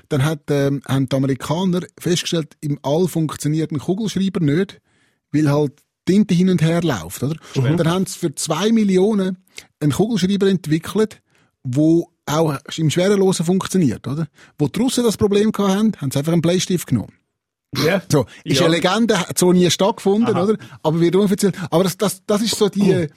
[0.09, 4.79] Dann hat, ähm, haben die Amerikaner festgestellt, im All funktioniert ein Kugelschreiber nicht,
[5.31, 5.73] weil halt
[6.05, 7.35] Tinte hin und her läuft, oder?
[7.55, 9.37] Und dann haben sie für zwei Millionen
[9.79, 11.21] einen Kugelschreiber entwickelt,
[11.63, 14.27] wo auch im Schwerelosen funktioniert, oder?
[14.57, 17.13] Wo die Russen das Problem haben, haben sie einfach einen Bleistift genommen.
[17.75, 18.01] Ja.
[18.11, 18.65] So, ist Ja.
[18.65, 20.43] eine Legende, hat so nie stattgefunden, Aha.
[20.43, 20.57] oder?
[20.83, 23.07] Aber wird offiziell, aber das, das, das ist so die,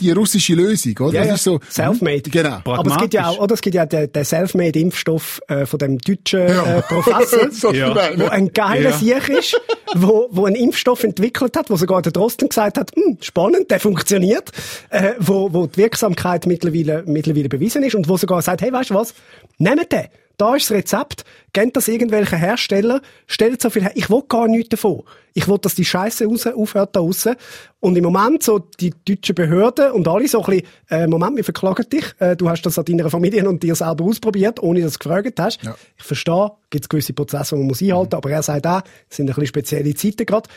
[0.00, 1.12] die russische Lösung, oder?
[1.12, 1.34] Ja, das ja.
[1.34, 2.22] ist so, Selfmade.
[2.30, 2.60] Genau.
[2.64, 5.98] Aber es gibt ja auch, oder es gibt ja den, den Selfmade-Impfstoff äh, von dem
[5.98, 7.94] deutschen äh, Professor, so Ja.
[8.16, 8.96] wo ein geiler Ja.
[8.96, 9.60] Sieg ist,
[9.94, 13.80] wo, wo einen Impfstoff entwickelt hat, wo sogar der Drosten gesagt hat, hm, spannend, der
[13.80, 14.50] funktioniert,
[14.88, 18.90] äh, wo, wo die Wirksamkeit mittlerweile, mittlerweile bewiesen ist und wo sogar sagt, hey, weißt
[18.90, 19.12] du was,
[19.58, 20.06] nehmt den.
[20.36, 23.92] Da ist das Rezept, gebt das irgendwelchen Hersteller, stellt so viel her.
[23.94, 25.02] Ich will gar nichts davon.
[25.32, 27.36] Ich will, dass die Scheiße raus, aufhört da draussen.
[27.80, 31.44] Und im Moment so die deutschen Behörden und alle so ein bisschen, äh, Moment, wir
[31.44, 32.04] verklagen dich.
[32.18, 35.38] Äh, du hast das an deiner Familie und dir selber ausprobiert, ohne dass du gefragt
[35.38, 35.62] hast.
[35.62, 35.76] Ja.
[35.96, 39.16] Ich verstehe, gibt es gewisse Prozesse, die man muss einhalten, aber er sagt auch, es
[39.16, 40.48] sind ein bisschen spezielle Zeiten gerade.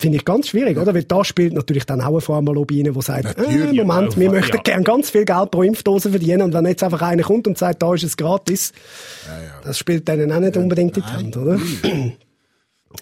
[0.00, 0.92] Finde ich ganz schwierig, oder?
[0.92, 4.26] Weil da spielt natürlich dann auch eine Pharmalobby rein, die sagt, äh, Moment, ja, wir
[4.26, 4.32] ja.
[4.32, 7.56] möchten gern ganz viel Geld pro Impfdose verdienen und wenn jetzt einfach einer kommt und
[7.56, 8.72] sagt, da ist es gratis,
[9.62, 11.58] das spielt denen auch nicht unbedingt in die Hand, oder?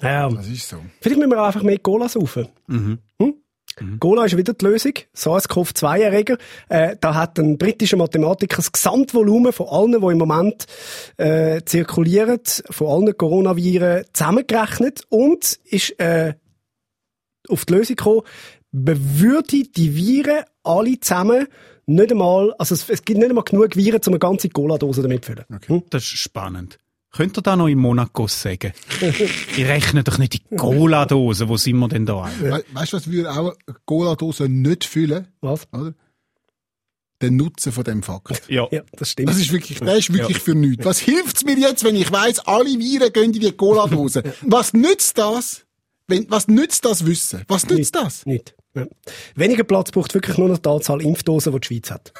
[0.02, 0.28] ja.
[0.32, 0.76] Das ist so.
[1.00, 2.48] Vielleicht müssen wir einfach mehr Cola saufen.
[2.66, 2.98] Hm?
[4.00, 4.92] Cola ist wieder die Lösung.
[5.14, 6.36] SARS-CoV-2-Erreger.
[6.68, 10.66] Äh, da hat ein britischer Mathematiker das Gesamtvolumen von allen, die im Moment
[11.16, 12.40] äh, zirkulieren,
[12.70, 16.34] von allen Coronaviren zusammengerechnet und ist äh,
[17.48, 18.22] auf die Lösung gekommen,
[18.70, 21.46] man würde die Viren alle zusammen
[21.86, 25.24] nicht einmal, also es, es gibt nicht einmal genug Viren, um eine ganze Cola-Dose damit
[25.24, 25.44] zu füllen.
[25.66, 25.82] Hm?
[25.90, 26.78] Das ist spannend.
[27.10, 28.72] Könnt ihr da noch in Monaco sagen?
[29.00, 32.30] ich rechne doch nicht die Cola-Dose, wo sind wir denn da?
[32.40, 35.28] We weißt du, was würde auch eine Cola-Dose nicht füllen?
[35.40, 35.68] Was?
[35.72, 35.94] Oder?
[37.22, 38.42] den Nutzen von dem Fakt.
[38.48, 38.66] Ja.
[38.70, 39.28] Ja, das stimmt.
[39.28, 40.84] Das ist wirklich, das ist wirklich für nichts.
[40.84, 44.22] Was hilft's mir jetzt, wenn ich weiss, alle Viren gehen in die Cola-Dose?
[44.42, 45.64] Was nützt das?
[46.08, 47.42] Wenn, was nützt das Wissen?
[47.48, 48.26] Was nützt das?
[48.26, 48.54] Nicht.
[48.74, 48.86] Ja.
[49.34, 52.12] Weniger Platz braucht wirklich nur noch die Anzahl Impfdosen, die die Schweiz hat.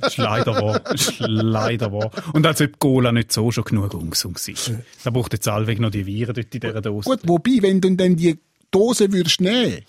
[0.00, 0.92] Das ist leider wahr.
[0.92, 2.10] Ist leider wahr.
[2.32, 4.72] Und als ob Cola nicht so schon genug ungesund ist.
[5.04, 7.08] Da braucht jetzt allweg noch die Viren dort in dieser Dose.
[7.08, 8.36] Gut, wobei, wenn du dann die
[8.70, 9.82] Dose würdest nehmen,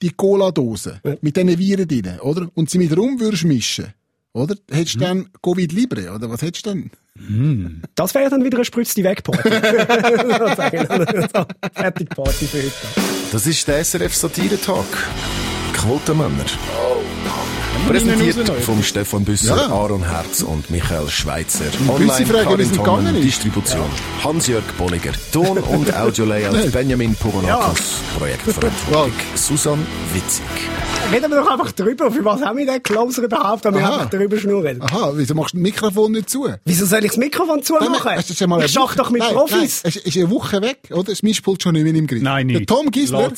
[0.00, 2.48] die Cola-Dose, mit diesen Viren drin, oder?
[2.54, 3.92] Und sie mit rum würdest mischen,
[4.34, 4.56] oder?
[4.70, 6.28] Hättest du dann Covid Libre, oder?
[6.28, 6.90] Was hättest du dann?
[7.94, 9.48] Das wäre dann wieder eine spritzte Wegparty.
[11.72, 12.72] Fertig Party für heute.
[13.32, 14.86] Das ist der SRF Satire-Talk.
[15.74, 16.28] Quotenmänner.
[16.28, 17.33] Können wir ihn
[17.88, 19.66] Präsentiert vom Stefan Büsser, Ja.
[19.68, 21.64] Aaron Herz und Michael Schweitzer.
[21.98, 22.06] Wie
[22.82, 23.24] Karin ist.
[23.24, 23.84] Distribution.
[24.22, 25.12] Hans-Jörg Bolliger.
[25.32, 28.00] Ton- und Audio-Layout Benjamin Pogonakos.
[28.18, 30.44] Projektverantwortung Susan Witzig.
[31.12, 32.10] Reden wir doch einfach drüber.
[32.10, 34.80] Für was haben wir den Closer überhaupt, wenn wir einfach drüber schnurren?
[34.80, 36.48] Aha, wieso machst du das Mikrofon nicht zu?
[36.64, 38.10] Wieso soll ich das Mikrofon zumachen?
[38.16, 39.82] Hast du mal ich schach doch mit nein, Profis.
[39.84, 41.04] Nein, es ist eine Woche weg, oder?
[41.04, 42.22] Das Mischpult schon nicht mehr im Griff.
[42.22, 42.68] Nein, Der nicht.
[42.70, 43.36] Tom Gisler hat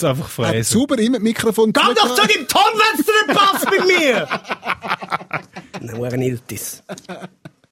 [0.64, 4.28] sauber immer das Mikrofon Geh doch zu deinem Tom, wenn es nicht passt mit mir!
[5.80, 6.82] Nein, Iltis.